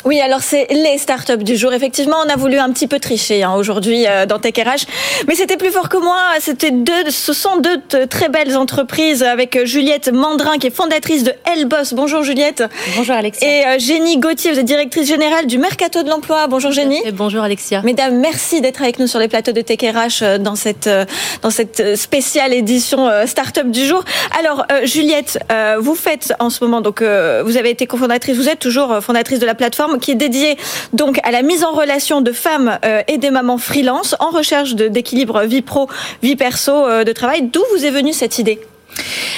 Oui, 0.04 0.20
alors 0.20 0.42
c'est 0.42 0.66
les 0.70 0.98
startups 0.98 1.42
du 1.42 1.56
jour. 1.56 1.72
Effectivement, 1.72 2.16
on 2.26 2.28
a 2.28 2.36
voulu 2.36 2.58
un 2.58 2.70
petit 2.72 2.86
peu 2.86 3.00
tricher 3.00 3.42
hein, 3.42 3.54
aujourd'hui 3.54 4.06
euh, 4.06 4.26
dans 4.26 4.38
Tech 4.38 4.52
RH, 4.56 4.84
mais 5.26 5.34
c'était 5.34 5.56
plus 5.56 5.70
fort 5.70 5.88
que 5.88 5.96
moi. 5.96 6.20
C'était 6.40 6.70
deux, 6.70 7.10
ce 7.10 7.32
sont 7.32 7.56
deux 7.56 8.06
très 8.06 8.28
belles 8.28 8.54
entreprises 8.56 9.22
avec 9.22 9.56
euh, 9.56 9.64
Juliette 9.64 10.12
Mandrin 10.12 10.58
qui 10.58 10.66
est 10.66 10.74
fondatrice 10.74 11.24
de 11.24 11.32
Elboss. 11.50 11.94
Bonjour 11.94 12.22
Juliette. 12.22 12.64
Bonjour 12.96 13.14
Alexia. 13.14 13.48
Et 13.48 13.66
euh, 13.66 13.78
Génie 13.78 14.18
Gauthier, 14.18 14.52
vous 14.52 14.58
êtes 14.58 14.66
directrice 14.66 15.08
générale 15.08 15.46
du 15.46 15.56
Mercato 15.56 16.02
de 16.02 16.10
l'emploi. 16.10 16.48
Bonjour 16.48 16.70
Génie. 16.70 17.00
Et 17.04 17.12
bonjour 17.12 17.42
Alexia. 17.42 17.80
Mesdames, 17.82 18.18
merci 18.18 18.60
d'être 18.60 18.82
avec 18.82 18.98
nous 18.98 19.06
sur 19.06 19.18
les 19.18 19.28
plateaux 19.28 19.52
de 19.52 19.62
Tech 19.62 19.78
RH 19.80 20.22
euh, 20.22 20.38
dans 20.38 20.56
cette 20.56 20.86
euh, 20.86 21.06
dans 21.40 21.50
cette 21.50 21.96
spéciale 21.96 22.52
édition 22.52 23.08
euh, 23.08 23.26
Startup 23.26 23.70
du 23.70 23.86
jour. 23.86 24.04
Alors 24.38 24.66
euh, 24.70 24.84
Juliette, 24.84 25.38
euh, 25.50 25.76
vous 25.80 25.94
faites 25.94 26.34
en 26.40 26.50
ce 26.50 26.62
moment 26.62 26.80
donc 26.82 27.00
euh, 27.00 27.42
vous 27.44 27.56
avez 27.56 27.70
été 27.70 27.86
cofondatrice, 27.86 28.36
vous 28.36 28.48
êtes 28.50 28.58
toujours 28.58 28.98
fondatrice 29.00 29.38
de 29.38 29.46
la 29.46 29.54
plateforme 29.54 29.93
qui 29.98 30.12
est 30.12 30.16
dédiée 30.16 30.56
donc 30.92 31.18
à 31.22 31.30
la 31.30 31.42
mise 31.42 31.64
en 31.64 31.72
relation 31.72 32.20
de 32.20 32.32
femmes 32.32 32.78
euh, 32.84 33.02
et 33.08 33.18
des 33.18 33.30
mamans 33.30 33.58
freelance 33.58 34.14
en 34.20 34.30
recherche 34.30 34.74
d'équilibre 34.74 35.42
vie 35.42 35.62
pro 35.62 35.88
vie 36.22 36.36
perso 36.36 36.72
euh, 36.72 37.04
de 37.04 37.12
travail. 37.12 37.42
D'où 37.42 37.62
vous 37.74 37.84
est 37.84 37.90
venue 37.90 38.12
cette 38.12 38.38
idée? 38.38 38.60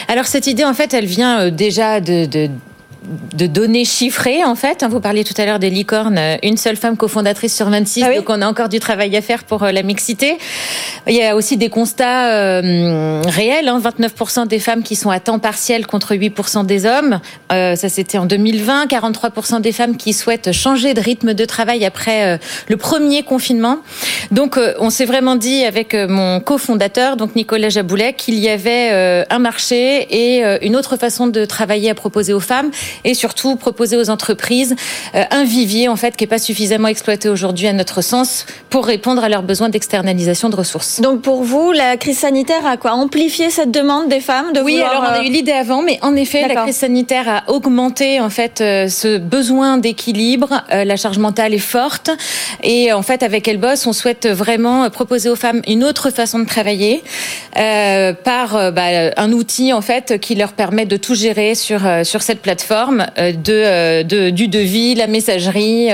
Alors 0.08 0.26
cette 0.26 0.46
idée, 0.46 0.64
en 0.64 0.74
fait, 0.74 0.94
elle 0.94 1.06
vient 1.06 1.40
euh, 1.40 1.50
déjà 1.50 2.00
de 2.00 2.48
de 3.34 3.46
données 3.46 3.84
chiffrées 3.84 4.44
en 4.44 4.54
fait. 4.54 4.84
Vous 4.88 5.00
parliez 5.00 5.24
tout 5.24 5.34
à 5.36 5.44
l'heure 5.44 5.58
des 5.58 5.70
licornes, 5.70 6.18
euh, 6.18 6.36
une 6.42 6.56
seule 6.56 6.76
femme 6.76 6.96
cofondatrice 6.96 7.54
sur 7.54 7.68
26, 7.68 8.02
Ah 8.02 8.08
oui 8.10 8.16
donc 8.16 8.30
on 8.30 8.42
a 8.42 8.46
encore 8.46 8.68
du 8.68 8.80
travail 8.80 9.16
à 9.16 9.22
faire 9.22 9.44
pour 9.44 9.62
euh, 9.62 9.72
la 9.72 9.82
mixité. 9.82 10.38
Il 11.08 11.14
y 11.14 11.22
a 11.22 11.36
aussi 11.36 11.56
des 11.56 11.68
constats 11.68 12.32
euh, 12.32 13.22
réels, 13.26 13.68
hein, 13.68 13.80
29% 13.80 14.48
des 14.48 14.58
femmes 14.58 14.82
qui 14.82 14.96
sont 14.96 15.10
à 15.10 15.20
temps 15.20 15.38
partiel 15.38 15.86
contre 15.86 16.14
8% 16.14 16.66
des 16.66 16.84
hommes. 16.84 17.20
Euh, 17.52 17.76
ça 17.76 17.88
c'était 17.88 18.18
en 18.18 18.26
2020, 18.26 18.86
43% 18.86 19.60
des 19.60 19.72
femmes 19.72 19.96
qui 19.96 20.12
souhaitent 20.12 20.52
changer 20.52 20.94
de 20.94 21.00
rythme 21.00 21.34
de 21.34 21.44
travail 21.44 21.84
après 21.84 22.24
euh, 22.24 22.38
le 22.68 22.76
premier 22.76 23.22
confinement. 23.22 23.78
Donc 24.32 24.58
on 24.80 24.90
s'est 24.90 25.04
vraiment 25.04 25.36
dit 25.36 25.64
avec 25.64 25.94
mon 25.94 26.40
cofondateur, 26.40 27.16
donc 27.16 27.36
Nicolas 27.36 27.68
Jaboulet, 27.68 28.14
qu'il 28.14 28.34
y 28.38 28.48
avait 28.48 29.24
un 29.30 29.38
marché 29.38 30.06
et 30.10 30.42
une 30.62 30.76
autre 30.76 30.96
façon 30.96 31.26
de 31.26 31.44
travailler 31.44 31.90
à 31.90 31.94
proposer 31.94 32.32
aux 32.32 32.40
femmes 32.40 32.70
et 33.04 33.14
surtout 33.14 33.56
proposer 33.56 33.96
aux 33.96 34.10
entreprises 34.10 34.74
euh, 35.14 35.24
un 35.30 35.44
vivier 35.44 35.88
en 35.88 35.96
fait 35.96 36.16
qui 36.16 36.24
est 36.24 36.28
pas 36.28 36.38
suffisamment 36.38 36.88
exploité 36.88 37.28
aujourd'hui 37.28 37.66
à 37.66 37.72
notre 37.72 38.02
sens 38.02 38.46
pour 38.70 38.86
répondre 38.86 39.22
à 39.22 39.28
leurs 39.28 39.42
besoins 39.42 39.68
d'externalisation 39.68 40.48
de 40.48 40.56
ressources. 40.56 41.00
Donc 41.00 41.22
pour 41.22 41.42
vous, 41.42 41.72
la 41.72 41.96
crise 41.96 42.18
sanitaire 42.18 42.66
a 42.66 42.76
quoi? 42.76 42.92
Amplifié 42.92 43.50
cette 43.50 43.70
demande 43.70 44.08
des 44.08 44.20
femmes 44.20 44.52
de 44.52 44.60
Oui, 44.60 44.80
alors 44.80 45.02
on 45.02 45.12
a 45.12 45.18
euh, 45.18 45.22
eu 45.22 45.30
l'idée 45.30 45.52
avant, 45.52 45.82
mais 45.82 45.98
en 46.02 46.14
effet, 46.14 46.46
la 46.46 46.62
crise 46.62 46.76
sanitaire 46.76 47.28
a 47.28 47.50
augmenté 47.50 48.20
en 48.20 48.30
fait 48.30 48.60
euh, 48.60 48.88
ce 48.88 49.18
besoin 49.18 49.78
d'équilibre. 49.78 50.62
La 50.70 50.96
charge 50.96 51.18
mentale 51.18 51.54
est 51.54 51.58
forte, 51.58 52.10
et 52.62 52.92
en 52.92 53.02
fait, 53.02 53.22
avec 53.22 53.48
Elboss, 53.48 53.86
on 53.86 53.92
souhaite 53.92 54.26
vraiment 54.26 54.88
proposer 54.90 55.28
aux 55.28 55.36
femmes 55.36 55.62
une 55.66 55.84
autre 55.84 56.10
façon 56.10 56.38
de 56.38 56.46
travailler 56.46 57.02
euh, 57.56 58.12
par 58.12 58.72
bah, 58.72 59.12
un 59.16 59.32
outil 59.32 59.72
en 59.72 59.80
fait 59.80 60.18
qui 60.20 60.34
leur 60.34 60.52
permet 60.52 60.86
de 60.86 60.96
tout 60.96 61.14
gérer 61.14 61.54
sur 61.54 61.80
sur 62.04 62.22
cette 62.22 62.40
plateforme 62.40 62.75
plateforme 62.76 63.06
de, 63.16 64.02
de, 64.02 64.30
du 64.30 64.48
devis, 64.48 64.94
la 64.94 65.06
messagerie, 65.06 65.88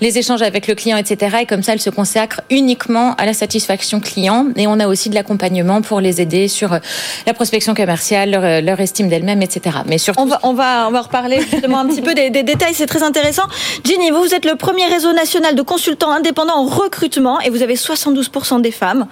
les 0.00 0.18
échanges 0.18 0.42
avec 0.42 0.66
le 0.66 0.74
client, 0.74 0.96
etc. 0.96 1.38
Et 1.42 1.46
comme 1.46 1.62
ça, 1.62 1.72
elle 1.72 1.80
se 1.80 1.90
consacre 1.90 2.42
uniquement 2.50 3.14
à 3.16 3.26
la 3.26 3.32
satisfaction 3.32 4.00
client. 4.00 4.46
Et 4.56 4.66
on 4.66 4.78
a 4.78 4.86
aussi 4.86 5.08
de 5.10 5.14
l'accompagnement 5.14 5.82
pour 5.82 6.00
les 6.00 6.20
aider 6.20 6.48
sur 6.48 6.78
la 7.26 7.34
prospection 7.34 7.74
commerciale, 7.74 8.30
leur, 8.30 8.62
leur 8.62 8.80
estime 8.80 9.08
d'elle-même, 9.08 9.42
etc. 9.42 9.78
Mais 9.86 9.98
surtout, 9.98 10.22
on 10.22 10.26
va, 10.26 10.38
on 10.42 10.54
va, 10.54 10.86
on 10.88 10.92
va 10.92 11.02
reparler 11.02 11.40
justement 11.40 11.80
un 11.80 11.86
petit 11.86 12.02
peu 12.02 12.14
des, 12.14 12.30
des 12.30 12.42
détails. 12.42 12.74
C'est 12.74 12.86
très 12.86 13.02
intéressant. 13.02 13.44
Ginny, 13.84 14.10
vous, 14.10 14.22
vous 14.22 14.34
êtes 14.34 14.44
le 14.44 14.54
premier 14.54 14.86
réseau 14.86 15.12
national 15.12 15.54
de 15.54 15.62
consultants 15.62 16.10
indépendants 16.10 16.58
en 16.58 16.66
recrutement 16.66 17.40
et 17.40 17.50
vous 17.50 17.62
avez 17.62 17.74
72% 17.74 18.60
des 18.60 18.70
femmes 18.70 19.06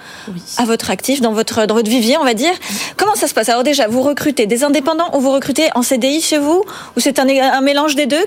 à 0.59 0.65
votre 0.65 0.91
actif 0.91 1.21
dans 1.21 1.33
votre 1.33 1.67
dans 1.67 1.75
votre 1.75 1.91
vivier, 1.91 2.17
on 2.19 2.25
va 2.25 2.35
dire. 2.35 2.53
Comment 2.97 3.15
ça 3.15 3.27
se 3.27 3.35
passe? 3.35 3.49
Alors 3.49 3.65
déjà, 3.65 3.89
vous 3.89 4.03
recrutez 4.03 4.47
des 4.47 4.63
indépendants 4.65 5.11
ou 5.15 5.21
vous 5.21 5.33
recrutez 5.33 5.69
en 5.75 5.83
CDI 5.83 6.21
chez 6.21 6.39
vous? 6.39 6.63
Ou 6.97 7.01
c'est 7.01 7.16
un, 7.19 7.29
un, 7.29 7.61
mélange 7.61 7.95
des 7.95 8.07
deux 8.07 8.25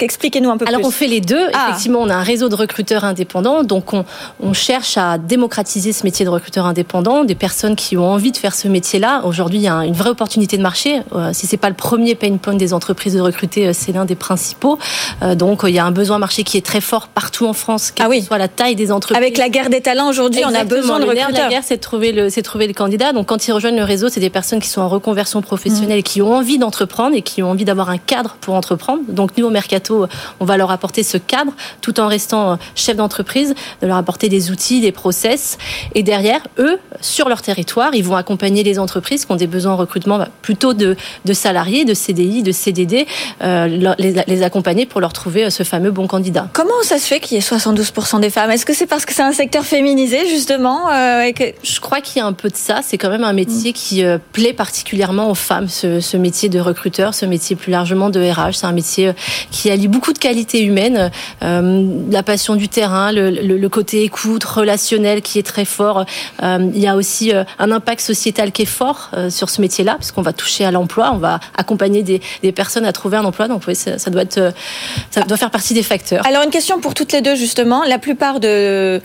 Expliquez-nous 0.00 0.50
un 0.50 0.56
peu 0.56 0.66
Alors 0.66 0.80
plus. 0.80 0.84
Alors 0.84 0.88
on 0.88 0.90
fait 0.90 1.06
les 1.06 1.20
deux. 1.20 1.48
Ah. 1.52 1.68
Effectivement, 1.68 2.00
on 2.00 2.08
a 2.08 2.14
un 2.14 2.22
réseau 2.22 2.48
de 2.48 2.54
recruteurs 2.54 3.04
indépendants, 3.04 3.62
donc 3.62 3.92
on, 3.92 4.04
on 4.40 4.52
cherche 4.52 4.96
à 4.96 5.18
démocratiser 5.18 5.92
ce 5.92 6.04
métier 6.04 6.24
de 6.24 6.30
recruteur 6.30 6.66
indépendant, 6.66 7.24
des 7.24 7.34
personnes 7.34 7.76
qui 7.76 7.96
ont 7.96 8.08
envie 8.08 8.32
de 8.32 8.36
faire 8.36 8.54
ce 8.54 8.68
métier-là. 8.68 9.22
Aujourd'hui, 9.24 9.58
il 9.58 9.62
y 9.62 9.68
a 9.68 9.84
une 9.84 9.94
vraie 9.94 10.10
opportunité 10.10 10.56
de 10.56 10.62
marché. 10.62 11.00
Euh, 11.14 11.30
si 11.32 11.46
c'est 11.46 11.56
pas 11.56 11.68
le 11.68 11.74
premier 11.74 12.14
pain 12.14 12.36
point 12.36 12.54
des 12.54 12.74
entreprises 12.74 13.14
de 13.14 13.20
recruter, 13.20 13.68
euh, 13.68 13.72
c'est 13.74 13.92
l'un 13.92 14.04
des 14.04 14.14
principaux. 14.14 14.78
Euh, 15.22 15.34
donc 15.34 15.62
il 15.64 15.74
y 15.74 15.78
a 15.78 15.84
un 15.84 15.90
besoin 15.90 16.18
marché 16.18 16.44
qui 16.44 16.56
est 16.56 16.66
très 16.66 16.80
fort 16.80 17.08
partout 17.08 17.46
en 17.46 17.52
France, 17.52 17.90
quelle 17.90 18.06
ah 18.06 18.08
oui. 18.08 18.22
soit 18.22 18.38
la 18.38 18.48
taille 18.48 18.76
des 18.76 18.92
entreprises. 18.92 19.16
Avec 19.16 19.38
la 19.38 19.48
guerre 19.48 19.70
des 19.70 19.80
talents 19.80 20.08
aujourd'hui, 20.08 20.42
on 20.44 20.54
a 20.54 20.64
besoin 20.64 20.98
de 20.98 21.04
recruteurs. 21.04 21.30
La 21.32 21.48
guerre, 21.48 21.62
c'est 21.64 21.76
de 21.76 21.82
trouver 21.82 22.12
le, 22.12 22.30
c'est 22.30 22.42
trouver 22.42 22.66
le 22.66 22.74
candidat. 22.74 23.12
Donc 23.12 23.26
quand 23.26 23.46
ils 23.46 23.52
rejoignent 23.52 23.76
le 23.76 23.84
réseau, 23.84 24.08
c'est 24.08 24.20
des 24.20 24.30
personnes 24.30 24.60
qui 24.60 24.68
sont 24.68 24.80
en 24.80 24.88
reconversion 24.88 25.42
professionnelle 25.42 26.00
mmh. 26.00 26.04
qui 26.04 26.22
ont 26.22 26.34
envie 26.34 26.58
d'entreprendre 26.58 27.16
et 27.16 27.22
qui 27.22 27.42
ont 27.42 27.50
envie 27.50 27.64
d'avoir 27.64 27.90
un 27.90 27.98
cadre 27.98 28.31
pour 28.40 28.54
entreprendre. 28.54 29.02
Donc 29.08 29.36
nous 29.36 29.46
au 29.46 29.50
mercato, 29.50 30.06
on 30.40 30.44
va 30.44 30.56
leur 30.56 30.70
apporter 30.70 31.02
ce 31.02 31.18
cadre 31.18 31.52
tout 31.80 32.00
en 32.00 32.08
restant 32.08 32.58
chef 32.74 32.96
d'entreprise, 32.96 33.54
de 33.80 33.86
leur 33.86 33.96
apporter 33.96 34.28
des 34.28 34.50
outils, 34.50 34.80
des 34.80 34.92
process. 34.92 35.58
Et 35.94 36.02
derrière, 36.02 36.40
eux, 36.58 36.78
sur 37.00 37.28
leur 37.28 37.42
territoire, 37.42 37.94
ils 37.94 38.04
vont 38.04 38.16
accompagner 38.16 38.62
les 38.62 38.78
entreprises 38.78 39.24
qui 39.24 39.32
ont 39.32 39.36
des 39.36 39.46
besoins 39.46 39.72
en 39.72 39.76
recrutement 39.76 40.18
bah, 40.18 40.28
plutôt 40.42 40.74
de, 40.74 40.96
de 41.24 41.32
salariés, 41.32 41.84
de 41.84 41.94
CDI, 41.94 42.42
de 42.42 42.52
CDD, 42.52 43.06
euh, 43.42 43.94
les, 43.98 44.14
les 44.26 44.42
accompagner 44.42 44.86
pour 44.86 45.00
leur 45.00 45.12
trouver 45.12 45.50
ce 45.50 45.62
fameux 45.62 45.90
bon 45.90 46.06
candidat. 46.06 46.48
Comment 46.52 46.82
ça 46.82 46.98
se 46.98 47.06
fait 47.06 47.20
qu'il 47.20 47.36
y 47.36 47.38
ait 47.38 47.42
72% 47.42 48.20
des 48.20 48.30
femmes? 48.30 48.50
Est-ce 48.50 48.66
que 48.66 48.74
c'est 48.74 48.86
parce 48.86 49.04
que 49.04 49.14
c'est 49.14 49.22
un 49.22 49.32
secteur 49.32 49.64
féminisé 49.64 50.28
justement 50.28 50.90
euh, 50.90 51.22
et 51.22 51.32
que... 51.32 51.44
Je 51.62 51.80
crois 51.80 52.00
qu'il 52.00 52.18
y 52.18 52.22
a 52.22 52.26
un 52.26 52.32
peu 52.32 52.48
de 52.48 52.56
ça. 52.56 52.80
C'est 52.82 52.98
quand 52.98 53.10
même 53.10 53.24
un 53.24 53.32
métier 53.32 53.70
mm. 53.70 53.74
qui 53.74 54.04
euh, 54.04 54.18
plaît 54.32 54.52
particulièrement 54.52 55.30
aux 55.30 55.34
femmes, 55.34 55.68
ce, 55.68 56.00
ce, 56.00 56.16
métier 56.16 56.48
de 56.48 56.60
recruteur, 56.60 57.14
ce 57.14 57.26
métier 57.26 57.56
plus 57.56 57.72
largement 57.72 58.10
de 58.10 58.20
RH. 58.30 58.54
C'est 58.54 58.66
un 58.66 58.72
métier 58.72 59.08
euh, 59.08 59.12
qui 59.50 59.70
allie 59.70 59.88
beaucoup 59.88 60.12
de 60.12 60.18
qualités 60.18 60.62
humaines, 60.62 61.10
euh, 61.42 61.86
la 62.10 62.22
passion 62.22 62.56
du 62.56 62.68
terrain, 62.68 63.12
le, 63.12 63.68
côté 63.68 64.04
écoute, 64.04 64.44
relationnel 64.44 65.22
qui 65.22 65.38
est 65.38 65.42
très 65.42 65.64
fort. 65.64 66.04
Euh, 66.42 66.70
il 66.74 66.80
y 66.80 66.86
a 66.86 66.96
aussi 66.96 67.32
un 67.58 67.70
impact 67.70 68.00
sociétal 68.00 68.52
qui 68.52 68.62
est 68.62 68.66
fort 68.66 69.10
sur 69.30 69.48
ce 69.48 69.60
métier-là, 69.60 69.96
puisqu'on 69.96 70.22
va 70.22 70.32
toucher 70.32 70.64
à 70.64 70.70
l'emploi, 70.70 71.10
on 71.14 71.18
va 71.18 71.40
accompagner 71.56 72.02
des, 72.02 72.52
personnes 72.52 72.84
à 72.84 72.92
trouver 72.92 73.16
un 73.16 73.24
emploi. 73.24 73.48
Donc 73.48 73.62
oui, 73.66 73.74
ça, 73.74 74.10
doit 74.10 74.24
ça 75.10 75.22
doit 75.22 75.36
faire 75.36 75.50
partie 75.50 75.74
des 75.74 75.82
facteurs. 75.82 76.26
Alors 76.26 76.42
une 76.42 76.50
question 76.50 76.80
pour 76.80 76.94
toutes 76.94 77.12
les 77.12 77.22
deux 77.22 77.34
justement. 77.34 77.84
La 77.84 77.98
plupart 77.98 78.40
de 78.40 79.00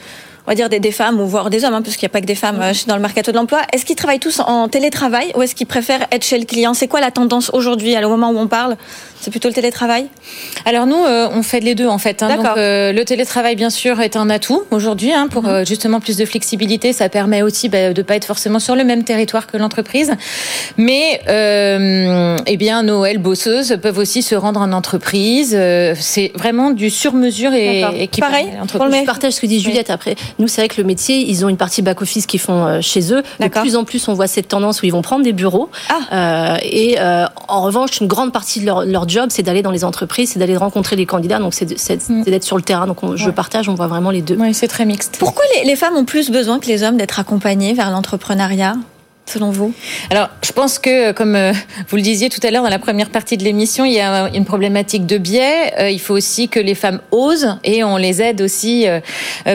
on 0.47 0.51
va 0.51 0.55
dire 0.55 0.69
des, 0.69 0.79
des 0.79 0.93
femmes 0.93 1.19
ou 1.19 1.27
voire 1.27 1.49
des 1.49 1.65
hommes, 1.65 1.73
hein, 1.73 1.81
parce 1.81 1.97
qu'il 1.97 2.05
n'y 2.05 2.11
a 2.11 2.13
pas 2.13 2.21
que 2.21 2.25
des 2.25 2.35
femmes 2.35 2.61
euh, 2.61 2.71
dans 2.87 2.95
le 2.95 3.01
mercato 3.01 3.31
de 3.33 3.35
l'emploi. 3.35 3.61
Est-ce 3.73 3.85
qu'ils 3.85 3.97
travaillent 3.97 4.21
tous 4.21 4.39
en 4.39 4.69
télétravail 4.69 5.33
ou 5.35 5.41
est-ce 5.41 5.53
qu'ils 5.53 5.67
préfèrent 5.67 6.07
être 6.09 6.23
chez 6.23 6.39
le 6.39 6.45
client? 6.45 6.73
C'est 6.73 6.87
quoi 6.87 7.01
la 7.01 7.11
tendance 7.11 7.51
aujourd'hui, 7.53 7.97
au 7.97 8.09
moment 8.09 8.29
où 8.29 8.37
on 8.37 8.47
parle? 8.47 8.77
C'est 9.19 9.31
plutôt 9.31 9.47
le 9.47 9.53
télétravail 9.53 10.07
Alors 10.65 10.85
nous, 10.85 11.03
euh, 11.03 11.27
on 11.31 11.43
fait 11.43 11.59
les 11.59 11.75
deux 11.75 11.87
en 11.87 11.97
fait. 11.97 12.23
Hein. 12.23 12.35
Donc 12.35 12.45
euh, 12.57 12.91
le 12.91 13.05
télétravail, 13.05 13.55
bien 13.55 13.69
sûr, 13.69 13.99
est 14.01 14.15
un 14.15 14.29
atout 14.29 14.63
aujourd'hui 14.71 15.13
hein, 15.13 15.27
pour 15.29 15.43
mmh. 15.43 15.65
justement 15.65 15.99
plus 15.99 16.17
de 16.17 16.25
flexibilité. 16.25 16.93
Ça 16.93 17.09
permet 17.09 17.41
aussi 17.41 17.69
bah, 17.69 17.93
de 17.93 18.01
pas 18.01 18.15
être 18.15 18.25
forcément 18.25 18.59
sur 18.59 18.75
le 18.75 18.83
même 18.83 19.03
territoire 19.03 19.47
que 19.47 19.57
l'entreprise. 19.57 20.13
Mais 20.77 21.21
euh, 21.27 22.37
eh 22.45 22.57
bien, 22.57 22.83
nos 22.83 23.05
elles 23.05 23.17
bosseuses 23.17 23.77
peuvent 23.81 23.97
aussi 23.97 24.21
se 24.21 24.35
rendre 24.35 24.61
en 24.61 24.71
entreprise. 24.71 25.57
C'est 25.99 26.31
vraiment 26.35 26.71
du 26.71 26.89
sur-mesure 26.89 27.53
et, 27.53 27.83
et 27.97 28.07
qui 28.07 28.21
pareil. 28.21 28.47
Je 28.63 29.05
partage 29.05 29.33
ce 29.33 29.41
que 29.41 29.47
dit 29.47 29.59
Juliette. 29.59 29.89
Après, 29.89 30.15
nous, 30.39 30.47
c'est 30.47 30.61
vrai 30.61 30.67
que 30.67 30.79
le 30.79 30.87
métier, 30.87 31.29
ils 31.29 31.45
ont 31.45 31.49
une 31.49 31.57
partie 31.57 31.81
back-office 31.81 32.25
qu'ils 32.25 32.39
font 32.39 32.65
euh, 32.65 32.81
chez 32.81 33.13
eux. 33.13 33.23
De 33.39 33.47
plus 33.47 33.75
en 33.75 33.83
plus, 33.83 34.07
on 34.07 34.13
voit 34.13 34.27
cette 34.27 34.47
tendance 34.47 34.81
où 34.81 34.85
ils 34.85 34.91
vont 34.91 35.01
prendre 35.01 35.23
des 35.23 35.33
bureaux. 35.33 35.69
Ah. 35.89 36.53
Euh, 36.53 36.57
et 36.63 36.99
euh, 36.99 37.25
en 37.47 37.61
revanche, 37.61 37.99
une 37.99 38.07
grande 38.07 38.31
partie 38.31 38.59
de 38.59 38.65
leur, 38.65 38.85
leur 38.85 39.06
job, 39.07 39.29
c'est 39.29 39.43
d'aller 39.43 39.61
dans 39.61 39.71
les 39.71 39.83
entreprises, 39.83 40.31
c'est 40.31 40.39
d'aller 40.39 40.57
rencontrer 40.57 40.95
les 40.95 41.05
candidats. 41.05 41.39
Donc, 41.39 41.53
c'est 41.53 42.09
mm. 42.09 42.23
d'être 42.23 42.43
sur 42.43 42.57
le 42.57 42.63
terrain. 42.63 42.87
Donc, 42.87 43.03
on, 43.03 43.15
je 43.15 43.29
partage, 43.29 43.69
on 43.69 43.75
voit 43.75 43.87
vraiment 43.87 44.11
les 44.11 44.21
deux. 44.21 44.35
Oui, 44.39 44.53
c'est 44.53 44.67
très 44.67 44.85
mixte. 44.85 45.17
Pourquoi 45.19 45.43
les, 45.55 45.65
les 45.65 45.75
femmes 45.75 45.95
ont 45.95 46.05
plus 46.05 46.31
besoin 46.31 46.59
que 46.59 46.67
les 46.67 46.83
hommes 46.83 46.97
d'être 46.97 47.19
accompagnés 47.19 47.73
vers 47.73 47.89
l'entrepreneuriat? 47.91 48.75
Selon 49.29 49.51
vous? 49.51 49.73
Alors, 50.09 50.29
je 50.43 50.51
pense 50.51 50.79
que, 50.79 51.11
comme 51.11 51.35
euh, 51.35 51.51
vous 51.89 51.97
le 51.97 52.01
disiez 52.01 52.29
tout 52.29 52.39
à 52.43 52.51
l'heure 52.51 52.63
dans 52.63 52.69
la 52.69 52.79
première 52.79 53.09
partie 53.09 53.37
de 53.37 53.43
l'émission, 53.43 53.85
il 53.85 53.93
y 53.93 53.99
a 53.99 54.29
une 54.33 54.45
problématique 54.45 55.05
de 55.05 55.17
biais. 55.17 55.73
Euh, 55.79 55.89
il 55.89 55.99
faut 55.99 56.13
aussi 56.13 56.47
que 56.47 56.59
les 56.59 56.75
femmes 56.75 57.01
osent 57.11 57.57
et 57.63 57.83
on 57.83 57.97
les 57.97 58.21
aide 58.21 58.41
aussi 58.41 58.87
euh, 58.87 58.99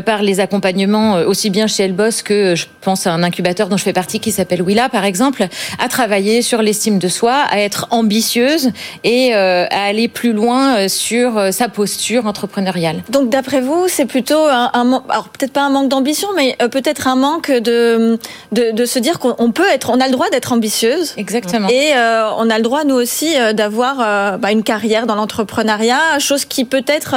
par 0.03 0.23
les 0.23 0.41
accompagnements, 0.41 1.15
aussi 1.15 1.51
bien 1.51 1.67
chez 1.67 1.85
Elboss 1.85 2.23
que 2.23 2.55
je 2.55 2.67
pense 2.81 3.07
à 3.07 3.13
un 3.13 3.23
incubateur 3.23 3.69
dont 3.69 3.77
je 3.77 3.85
fais 3.85 3.93
partie 3.93 4.21
qui 4.21 4.31
s'appelle 4.31 4.63
Willa, 4.63 4.89
par 4.89 5.05
exemple, 5.05 5.47
à 5.79 5.89
travailler 5.89 6.43
sur 6.43 6.63
l'estime 6.63 6.99
de 6.99 7.09
soi, 7.09 7.45
à 7.51 7.59
être 7.59 7.87
ambitieuse 7.91 8.71
et 9.05 9.35
à 9.35 9.85
aller 9.85 10.09
plus 10.09 10.33
loin 10.33 10.89
sur 10.89 11.53
sa 11.53 11.69
posture 11.69 12.27
entrepreneuriale. 12.27 13.03
Donc, 13.09 13.31
d'après 13.31 13.61
vous, 13.61 13.87
c'est 13.89 14.07
plutôt 14.07 14.47
un, 14.47 14.71
un 14.75 15.03
alors 15.09 15.29
peut-être 15.29 15.53
pas 15.53 15.63
un 15.63 15.71
manque 15.71 15.89
d'ambition, 15.89 16.29
mais 16.37 16.57
peut-être 16.71 17.07
un 17.07 17.17
manque 17.17 17.51
de, 17.51 18.19
de, 18.53 18.73
de 18.73 18.85
se 18.85 18.99
dire 18.99 19.19
qu'on 19.19 19.53
peut 19.53 19.62
être, 19.67 19.91
on 19.91 20.01
a 20.01 20.07
le 20.07 20.13
droit 20.13 20.31
d'être 20.31 20.53
ambitieuse. 20.53 21.15
Exactement. 21.17 21.69
Et 21.69 21.93
euh, 21.95 22.31
on 22.39 22.51
a 22.51 22.57
le 22.57 22.63
droit, 22.63 22.85
nous 22.85 22.95
aussi, 22.95 23.39
euh, 23.39 23.53
d'avoir 23.53 23.97
euh, 24.01 24.37
bah, 24.37 24.53
une 24.53 24.63
carrière 24.63 25.07
dans 25.07 25.15
l'entrepreneuriat, 25.15 26.19
chose 26.19 26.45
qui 26.45 26.65
peut-être, 26.65 27.15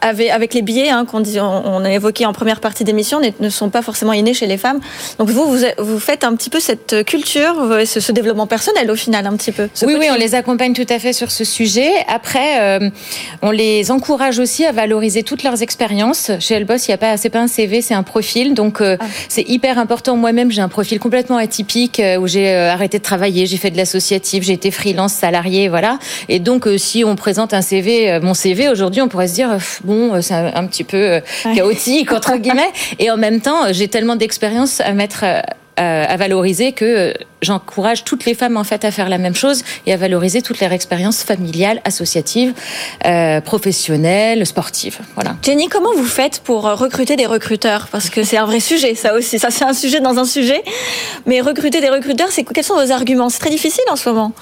avec, 0.00 0.30
avec 0.30 0.54
les 0.54 0.62
biais 0.62 0.90
hein, 0.90 1.04
qu'on 1.04 1.22
on, 1.38 1.84
a 1.84 1.90
évoqué 1.90 2.26
en 2.26 2.32
première 2.32 2.60
partie 2.60 2.84
d'émission, 2.84 3.20
ne 3.40 3.48
sont 3.48 3.70
pas 3.70 3.82
forcément 3.82 4.12
innés 4.12 4.34
chez 4.34 4.46
les 4.46 4.58
femmes. 4.58 4.80
Donc 5.18 5.30
vous, 5.30 5.44
vous, 5.44 5.64
vous 5.78 5.98
faites 5.98 6.24
un 6.24 6.34
petit 6.34 6.50
peu 6.50 6.60
cette 6.60 7.04
culture, 7.04 7.54
ce, 7.86 8.00
ce, 8.00 8.12
développement 8.12 8.46
personnel 8.46 8.90
au 8.90 8.96
final, 8.96 9.26
un 9.26 9.36
petit 9.36 9.52
peu. 9.52 9.68
Oui, 9.82 9.96
oui, 9.98 10.08
on 10.10 10.16
les 10.16 10.34
accompagne 10.34 10.72
tout 10.72 10.86
à 10.88 10.98
fait 10.98 11.12
sur 11.12 11.30
ce 11.30 11.44
sujet. 11.44 11.90
Après, 12.08 12.90
on 13.42 13.50
les 13.50 13.90
encourage 13.90 14.38
aussi 14.38 14.64
à 14.64 14.72
valoriser 14.72 15.22
toutes 15.22 15.42
leurs 15.42 15.62
expériences. 15.62 16.30
Chez 16.40 16.54
Elboss, 16.54 16.88
il 16.88 16.90
y 16.90 16.94
a 16.94 16.98
pas, 16.98 17.16
c'est 17.16 17.30
pas 17.30 17.40
un 17.40 17.48
CV, 17.48 17.82
c'est 17.82 17.94
un 17.94 18.02
profil. 18.02 18.54
Donc 18.54 18.80
ah. 18.80 18.96
c'est 19.28 19.48
hyper 19.48 19.78
important. 19.78 20.16
Moi-même, 20.16 20.50
j'ai 20.50 20.62
un 20.62 20.68
profil 20.68 20.98
complètement 20.98 21.36
atypique 21.36 21.77
euh, 22.00 22.16
où 22.18 22.26
j'ai 22.26 22.52
euh, 22.52 22.72
arrêté 22.72 22.98
de 22.98 23.02
travailler, 23.02 23.46
j'ai 23.46 23.56
fait 23.56 23.70
de 23.70 23.76
l'associatif, 23.76 24.42
j'ai 24.44 24.52
été 24.52 24.70
freelance, 24.70 25.12
salarié, 25.12 25.68
voilà. 25.68 25.98
Et 26.28 26.38
donc, 26.38 26.66
euh, 26.66 26.78
si 26.78 27.04
on 27.04 27.16
présente 27.16 27.54
un 27.54 27.62
CV, 27.62 28.18
mon 28.20 28.34
CV 28.34 28.68
aujourd'hui, 28.68 29.02
on 29.02 29.08
pourrait 29.08 29.28
se 29.28 29.34
dire 29.34 29.58
bon, 29.84 30.20
c'est 30.20 30.34
un, 30.34 30.66
petit 30.66 30.84
peu 30.84 31.20
chaotique 31.54 32.12
entre 32.12 32.36
guillemets. 32.38 32.70
Et 32.98 33.10
en 33.10 33.16
même 33.16 33.40
temps, 33.40 33.72
j'ai 33.72 33.88
tellement 33.88 34.16
d'expérience 34.16 34.80
à 34.80 34.92
mettre 34.92 35.24
à 35.78 36.16
valoriser 36.16 36.72
que 36.72 37.14
j'encourage 37.42 38.04
toutes 38.04 38.24
les 38.24 38.34
femmes 38.34 38.56
en 38.56 38.64
fait 38.64 38.84
à 38.84 38.90
faire 38.90 39.08
la 39.08 39.18
même 39.18 39.34
chose 39.34 39.62
et 39.86 39.92
à 39.92 39.96
valoriser 39.96 40.42
toutes 40.42 40.60
leurs 40.60 40.72
expériences 40.72 41.22
familiales, 41.22 41.80
associatives, 41.84 42.52
euh, 43.06 43.40
professionnelles, 43.40 44.44
sportives. 44.46 44.98
Voilà. 45.14 45.36
Jenny, 45.42 45.68
comment 45.68 45.92
vous 45.94 46.04
faites 46.04 46.40
pour 46.40 46.62
recruter 46.62 47.16
des 47.16 47.26
recruteurs? 47.26 47.88
Parce 47.90 48.10
que 48.10 48.24
c'est 48.24 48.36
un 48.36 48.46
vrai 48.46 48.60
sujet, 48.60 48.94
ça 48.94 49.14
aussi. 49.14 49.38
Ça 49.38 49.50
c'est 49.50 49.64
un 49.64 49.72
sujet 49.72 50.00
dans 50.00 50.18
un 50.18 50.24
sujet. 50.24 50.62
Mais 51.26 51.40
recruter 51.40 51.80
des 51.80 51.90
recruteurs, 51.90 52.28
c'est 52.30 52.44
quels 52.44 52.64
sont 52.64 52.74
vos 52.76 52.92
arguments? 52.92 53.28
C'est 53.28 53.40
très 53.40 53.50
difficile 53.50 53.84
en 53.90 53.96
ce 53.96 54.08
moment. 54.08 54.32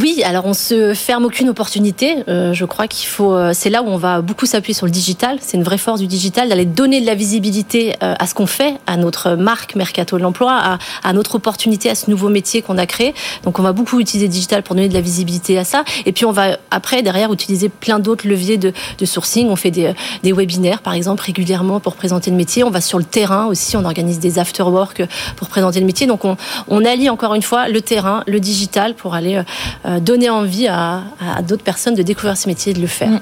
Oui, 0.00 0.22
alors 0.24 0.46
on 0.46 0.54
se 0.54 0.94
ferme 0.94 1.24
aucune 1.24 1.48
opportunité. 1.48 2.18
Euh, 2.28 2.52
je 2.52 2.64
crois 2.64 2.86
qu'il 2.86 3.08
faut. 3.08 3.34
Euh, 3.34 3.50
c'est 3.52 3.68
là 3.68 3.82
où 3.82 3.88
on 3.88 3.96
va 3.96 4.20
beaucoup 4.20 4.46
s'appuyer 4.46 4.72
sur 4.72 4.86
le 4.86 4.92
digital. 4.92 5.38
C'est 5.40 5.56
une 5.56 5.64
vraie 5.64 5.78
force 5.78 5.98
du 5.98 6.06
digital 6.06 6.48
d'aller 6.48 6.66
donner 6.66 7.00
de 7.00 7.06
la 7.06 7.16
visibilité 7.16 7.96
euh, 8.04 8.14
à 8.16 8.26
ce 8.28 8.34
qu'on 8.34 8.46
fait, 8.46 8.74
à 8.86 8.96
notre 8.96 9.34
marque 9.34 9.74
Mercato 9.74 10.16
de 10.16 10.22
l'emploi, 10.22 10.52
à, 10.52 10.78
à, 11.02 11.12
notre 11.12 11.34
opportunité, 11.34 11.90
à 11.90 11.96
ce 11.96 12.10
nouveau 12.10 12.28
métier 12.28 12.62
qu'on 12.62 12.78
a 12.78 12.86
créé. 12.86 13.12
Donc 13.42 13.58
on 13.58 13.62
va 13.62 13.72
beaucoup 13.72 13.98
utiliser 13.98 14.26
le 14.26 14.32
digital 14.32 14.62
pour 14.62 14.76
donner 14.76 14.88
de 14.88 14.94
la 14.94 15.00
visibilité 15.00 15.58
à 15.58 15.64
ça. 15.64 15.82
Et 16.06 16.12
puis 16.12 16.24
on 16.24 16.32
va 16.32 16.58
après 16.70 17.02
derrière 17.02 17.32
utiliser 17.32 17.68
plein 17.68 17.98
d'autres 17.98 18.28
leviers 18.28 18.56
de, 18.56 18.72
de, 18.98 19.04
sourcing. 19.04 19.48
On 19.48 19.56
fait 19.56 19.72
des, 19.72 19.94
des 20.22 20.32
webinaires 20.32 20.80
par 20.80 20.92
exemple 20.92 21.24
régulièrement 21.24 21.80
pour 21.80 21.96
présenter 21.96 22.30
le 22.30 22.36
métier. 22.36 22.62
On 22.62 22.70
va 22.70 22.80
sur 22.80 22.98
le 22.98 23.04
terrain 23.04 23.46
aussi. 23.46 23.76
On 23.76 23.84
organise 23.84 24.20
des 24.20 24.38
after 24.38 24.62
work 24.62 25.02
pour 25.34 25.48
présenter 25.48 25.80
le 25.80 25.86
métier. 25.86 26.06
Donc 26.06 26.24
on, 26.24 26.36
on 26.68 26.84
allie 26.84 27.10
encore 27.10 27.34
une 27.34 27.42
fois 27.42 27.68
le 27.68 27.80
terrain, 27.80 28.22
le 28.28 28.38
digital 28.38 28.94
pour 28.94 29.16
aller 29.16 29.42
euh, 29.87 29.87
donner 30.00 30.30
envie 30.30 30.68
à, 30.68 31.02
à 31.20 31.42
d'autres 31.42 31.64
personnes 31.64 31.94
de 31.94 32.02
découvrir 32.02 32.36
ce 32.36 32.48
métier 32.48 32.72
et 32.72 32.74
de 32.74 32.80
le 32.80 32.86
faire. 32.86 33.08
Mm. 33.10 33.20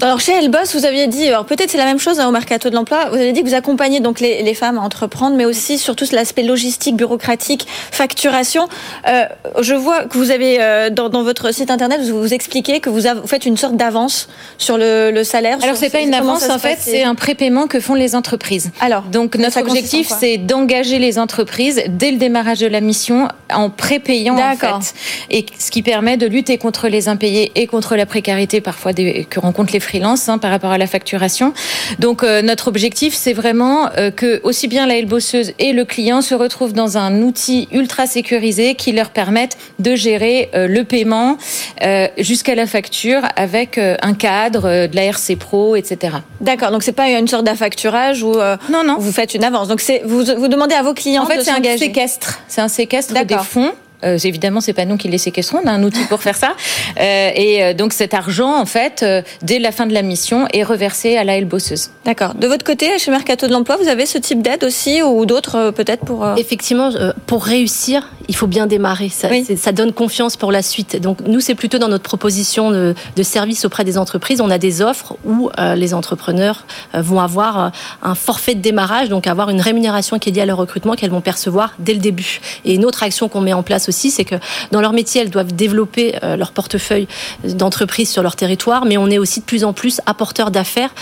Alors 0.00 0.20
chez 0.20 0.30
Elboss, 0.30 0.76
vous 0.76 0.84
aviez 0.84 1.08
dit, 1.08 1.26
alors 1.26 1.44
peut-être 1.44 1.72
c'est 1.72 1.78
la 1.78 1.84
même 1.84 1.98
chose 1.98 2.20
hein, 2.20 2.28
au 2.28 2.30
mercato 2.30 2.70
de 2.70 2.74
l'emploi, 2.76 3.08
vous 3.10 3.16
avez 3.16 3.32
dit 3.32 3.42
que 3.42 3.48
vous 3.48 3.54
accompagnez 3.54 3.98
donc 3.98 4.20
les, 4.20 4.44
les 4.44 4.54
femmes 4.54 4.78
à 4.78 4.80
entreprendre, 4.80 5.34
mais 5.34 5.44
aussi 5.44 5.76
surtout 5.76 6.04
l'aspect 6.12 6.44
logistique, 6.44 6.96
bureaucratique, 6.96 7.66
facturation. 7.90 8.68
Euh, 9.08 9.24
je 9.60 9.74
vois 9.74 10.04
que 10.04 10.16
vous 10.16 10.30
avez 10.30 10.58
euh, 10.60 10.88
dans, 10.88 11.08
dans, 11.08 11.24
votre 11.24 11.52
site 11.52 11.72
internet, 11.72 12.00
vous, 12.02 12.20
vous 12.20 12.32
expliquez 12.32 12.78
que 12.78 12.90
vous, 12.90 13.06
avez, 13.08 13.20
vous 13.20 13.26
faites 13.26 13.44
une 13.44 13.56
sorte 13.56 13.76
d'avance 13.76 14.28
sur 14.56 14.78
le, 14.78 15.10
le, 15.10 15.24
salaire. 15.24 15.58
Alors 15.64 15.74
c'est 15.74 15.90
pas 15.90 16.00
une 16.00 16.14
avance 16.14 16.48
en 16.48 16.60
fait, 16.60 16.78
c'est 16.80 17.02
un 17.02 17.16
prépaiement 17.16 17.66
que 17.66 17.80
font 17.80 17.94
les 17.94 18.14
entreprises. 18.14 18.70
Alors 18.80 19.02
donc 19.02 19.34
notre 19.34 19.60
objectif 19.60 20.12
c'est 20.16 20.36
d'engager 20.36 21.00
les 21.00 21.18
entreprises 21.18 21.82
dès 21.88 22.12
le 22.12 22.18
démarrage 22.18 22.60
de 22.60 22.68
la 22.68 22.80
mission 22.80 23.26
en 23.52 23.68
prépayant 23.68 24.38
en 24.38 24.54
fait, 24.54 24.94
et 25.28 25.44
ce 25.58 25.72
qui 25.72 25.82
permet 25.82 26.16
de 26.16 26.28
lutter 26.28 26.56
contre 26.56 26.86
les 26.86 27.08
impayés 27.08 27.50
et 27.56 27.66
contre 27.66 27.96
la 27.96 28.06
précarité 28.06 28.60
parfois 28.60 28.92
des, 28.92 29.26
que 29.28 29.40
rencontrent 29.40 29.72
les 29.72 29.87
freelance 29.88 30.28
hein, 30.28 30.38
par 30.38 30.50
rapport 30.50 30.70
à 30.70 30.78
la 30.78 30.86
facturation. 30.86 31.52
Donc 31.98 32.22
euh, 32.22 32.42
notre 32.42 32.68
objectif, 32.68 33.14
c'est 33.14 33.32
vraiment 33.32 33.88
euh, 33.96 34.10
que 34.10 34.40
aussi 34.44 34.68
bien 34.68 34.86
la 34.86 35.00
bosseuse 35.02 35.52
et 35.58 35.72
le 35.72 35.84
client 35.84 36.20
se 36.20 36.34
retrouvent 36.34 36.72
dans 36.72 36.98
un 36.98 37.22
outil 37.22 37.68
ultra 37.72 38.06
sécurisé 38.06 38.74
qui 38.74 38.92
leur 38.92 39.10
permette 39.10 39.56
de 39.78 39.94
gérer 39.94 40.50
euh, 40.54 40.66
le 40.66 40.84
paiement 40.84 41.38
euh, 41.82 42.08
jusqu'à 42.18 42.54
la 42.54 42.66
facture 42.66 43.22
avec 43.36 43.78
un 43.78 44.14
cadre, 44.14 44.86
de 44.88 44.96
la 44.96 45.04
RC 45.04 45.36
Pro, 45.36 45.76
etc. 45.76 46.16
D'accord. 46.40 46.70
Donc 46.70 46.82
c'est 46.82 46.92
pas 46.92 47.08
une 47.08 47.28
sorte 47.28 47.44
d'affacturage 47.44 48.22
où 48.22 48.34
non 48.70 48.82
non 48.84 48.96
vous 48.98 49.12
faites 49.12 49.34
une 49.34 49.44
avance. 49.44 49.68
Donc 49.68 49.80
vous 50.04 50.24
vous 50.24 50.48
demandez 50.48 50.74
à 50.74 50.82
vos 50.82 50.94
clients 50.94 51.22
en 51.22 51.26
fait, 51.26 51.38
de 51.38 51.42
c'est 51.42 51.50
un 51.50 51.78
séquestre. 51.78 52.40
C'est 52.48 52.60
un 52.60 52.68
séquestre 52.68 53.14
des 53.24 53.38
fonds 53.38 53.72
euh, 54.04 54.18
évidemment, 54.18 54.60
c'est 54.60 54.72
pas 54.72 54.84
nous 54.84 54.96
qui 54.96 55.08
les 55.08 55.18
séquestrons, 55.18 55.60
on 55.64 55.66
a 55.66 55.72
un 55.72 55.82
outil 55.82 56.04
pour 56.04 56.22
faire 56.22 56.36
ça. 56.36 56.54
Euh, 56.98 57.30
et 57.34 57.62
euh, 57.62 57.74
donc 57.74 57.92
cet 57.92 58.12
argent, 58.12 58.56
en 58.56 58.66
fait, 58.66 59.02
euh, 59.02 59.22
dès 59.42 59.58
la 59.58 59.72
fin 59.72 59.86
de 59.86 59.92
la 59.92 60.02
mission, 60.02 60.46
est 60.52 60.64
reversé 60.64 61.16
à 61.16 61.22
la 61.22 61.40
bosseuse. 61.42 61.90
D'accord. 62.04 62.34
De 62.34 62.46
votre 62.46 62.64
côté, 62.64 62.98
chez 62.98 63.10
Mercato 63.10 63.46
de 63.46 63.52
l'Emploi, 63.52 63.76
vous 63.76 63.88
avez 63.88 64.04
ce 64.04 64.18
type 64.18 64.42
d'aide 64.42 64.64
aussi 64.64 65.02
ou 65.02 65.26
d'autres 65.26 65.70
peut-être 65.70 66.04
pour 66.04 66.26
Effectivement, 66.36 66.90
pour 67.26 67.44
réussir, 67.44 68.08
il 68.26 68.34
faut 68.34 68.48
bien 68.48 68.66
démarrer. 68.66 69.10
Ça, 69.10 69.28
oui. 69.30 69.46
ça 69.56 69.72
donne 69.72 69.92
confiance 69.92 70.36
pour 70.36 70.50
la 70.50 70.62
suite. 70.62 71.00
Donc 71.00 71.20
nous, 71.20 71.40
c'est 71.40 71.54
plutôt 71.54 71.78
dans 71.78 71.88
notre 71.88 72.02
proposition 72.02 72.70
de, 72.70 72.94
de, 73.14 73.22
service 73.22 73.64
auprès 73.64 73.84
des 73.84 73.96
entreprises. 73.96 74.40
On 74.40 74.50
a 74.50 74.58
des 74.58 74.82
offres 74.82 75.16
où 75.24 75.50
les 75.76 75.94
entrepreneurs 75.94 76.66
vont 76.94 77.20
avoir 77.20 77.70
un 78.02 78.14
forfait 78.14 78.54
de 78.54 78.60
démarrage, 78.60 79.08
donc 79.08 79.26
avoir 79.26 79.50
une 79.50 79.60
rémunération 79.60 80.18
qui 80.18 80.30
est 80.30 80.32
liée 80.32 80.42
à 80.42 80.46
leur 80.46 80.58
recrutement 80.58 80.94
qu'elles 80.94 81.10
vont 81.10 81.20
percevoir 81.20 81.74
dès 81.78 81.94
le 81.94 82.00
début. 82.00 82.40
Et 82.64 82.74
une 82.74 82.84
autre 82.84 83.02
action 83.02 83.28
qu'on 83.28 83.40
met 83.40 83.52
en 83.52 83.62
place 83.62 83.87
aussi, 83.88 84.10
c'est 84.10 84.24
que 84.24 84.36
dans 84.70 84.80
leur 84.80 84.92
métier, 84.92 85.20
elles 85.20 85.30
doivent 85.30 85.54
développer 85.54 86.16
euh, 86.22 86.36
leur 86.36 86.52
portefeuille 86.52 87.08
d'entreprise 87.44 88.10
sur 88.10 88.22
leur 88.22 88.36
territoire, 88.36 88.84
mais 88.84 88.96
on 88.96 89.08
est 89.08 89.18
aussi 89.18 89.40
de 89.40 89.44
plus 89.44 89.64
en 89.64 89.72
plus 89.72 90.00
apporteurs 90.06 90.50
d'affaires 90.50 90.94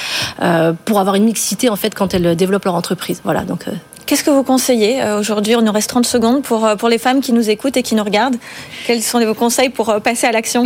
euh, 0.42 0.72
pour 0.85 1.01
avoir 1.01 1.16
une 1.16 1.25
mixité 1.25 1.68
en 1.68 1.77
fait 1.77 1.94
quand 1.94 2.14
elles 2.14 2.37
développent 2.37 2.64
leur 2.64 2.75
entreprise. 2.75 3.20
Voilà, 3.25 3.42
donc. 3.42 3.68
Euh, 3.68 3.72
Qu'est-ce 4.07 4.22
que 4.22 4.31
vous 4.31 4.44
conseillez 4.44 5.03
aujourd'hui? 5.18 5.57
On 5.57 5.62
nous 5.62 5.72
reste 5.72 5.90
30 5.90 6.07
secondes 6.07 6.42
pour, 6.44 6.64
pour 6.79 6.88
les 6.88 6.99
femmes 6.99 7.20
qui 7.20 7.33
nous 7.33 7.51
écoutent 7.51 7.77
et 7.77 7.83
qui 7.83 7.96
nous 7.96 8.05
regardent. 8.05 8.37
Quels 8.87 9.03
sont 9.03 9.18
vos 9.18 9.35
conseils 9.35 9.68
pour 9.68 10.01
passer 10.01 10.29
à 10.29 10.31
l'action? 10.31 10.62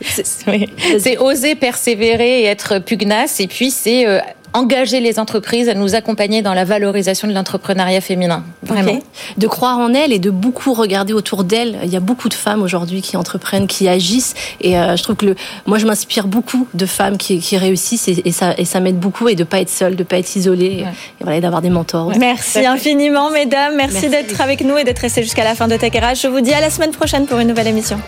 C'est 0.98 1.16
oser 1.16 1.54
persévérer 1.54 2.42
et 2.42 2.44
être 2.44 2.78
pugnace. 2.78 3.40
Et 3.40 3.46
puis, 3.46 3.70
c'est 3.70 4.04
engager 4.52 5.00
les 5.00 5.18
entreprises 5.18 5.68
à 5.68 5.74
nous 5.74 5.94
accompagner 5.94 6.42
dans 6.42 6.54
la 6.54 6.64
valorisation 6.64 7.28
de 7.28 7.32
l'entrepreneuriat 7.32 8.00
féminin. 8.00 8.44
Vraiment. 8.62 8.92
Okay. 8.92 9.02
De 9.36 9.46
croire 9.46 9.78
en 9.78 9.92
elles 9.94 10.12
et 10.12 10.18
de 10.18 10.30
beaucoup 10.30 10.72
regarder 10.72 11.12
autour 11.12 11.44
d'elles. 11.44 11.78
Il 11.84 11.90
y 11.90 11.96
a 11.96 12.00
beaucoup 12.00 12.28
de 12.28 12.34
femmes 12.34 12.62
aujourd'hui 12.62 13.02
qui 13.02 13.16
entreprennent, 13.16 13.66
qui 13.66 13.88
agissent. 13.88 14.34
Et 14.60 14.78
euh, 14.78 14.96
je 14.96 15.02
trouve 15.02 15.16
que 15.16 15.26
le, 15.26 15.36
moi, 15.66 15.78
je 15.78 15.86
m'inspire 15.86 16.26
beaucoup 16.26 16.66
de 16.74 16.86
femmes 16.86 17.18
qui, 17.18 17.40
qui 17.40 17.56
réussissent 17.56 18.08
et, 18.08 18.22
et, 18.24 18.32
ça, 18.32 18.54
et 18.56 18.64
ça 18.64 18.80
m'aide 18.80 18.98
beaucoup 18.98 19.28
et 19.28 19.34
de 19.34 19.44
pas 19.44 19.60
être 19.60 19.70
seule, 19.70 19.96
de 19.96 20.04
pas 20.04 20.18
être 20.18 20.34
isolée 20.34 20.84
ouais. 20.84 20.92
et, 21.20 21.24
voilà, 21.24 21.40
d'avoir 21.40 21.62
des 21.62 21.70
mentors. 21.70 22.08
Ouais. 22.08 22.18
Merci 22.18 22.64
infiniment, 22.66 23.30
mesdames. 23.30 23.74
Merci, 23.76 24.08
Merci. 24.08 24.10
d'être 24.10 24.40
avec 24.40 24.62
nous 24.62 24.76
et 24.76 24.84
d'être 24.84 25.00
restées 25.00 25.22
jusqu'à 25.22 25.44
la 25.44 25.54
fin 25.54 25.68
de 25.68 25.76
Tech 25.76 25.92
RH. 25.92 26.22
Je 26.22 26.28
vous 26.28 26.40
dis 26.40 26.52
à 26.52 26.60
la 26.60 26.70
semaine 26.70 26.92
prochaine 26.92 27.26
pour 27.26 27.38
une 27.38 27.48
nouvelle 27.48 27.68
émission. 27.68 28.00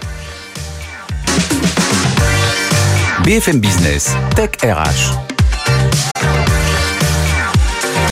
BFM 3.24 3.60
Business, 3.60 4.16
Tech 4.34 4.50
RH. 4.62 5.29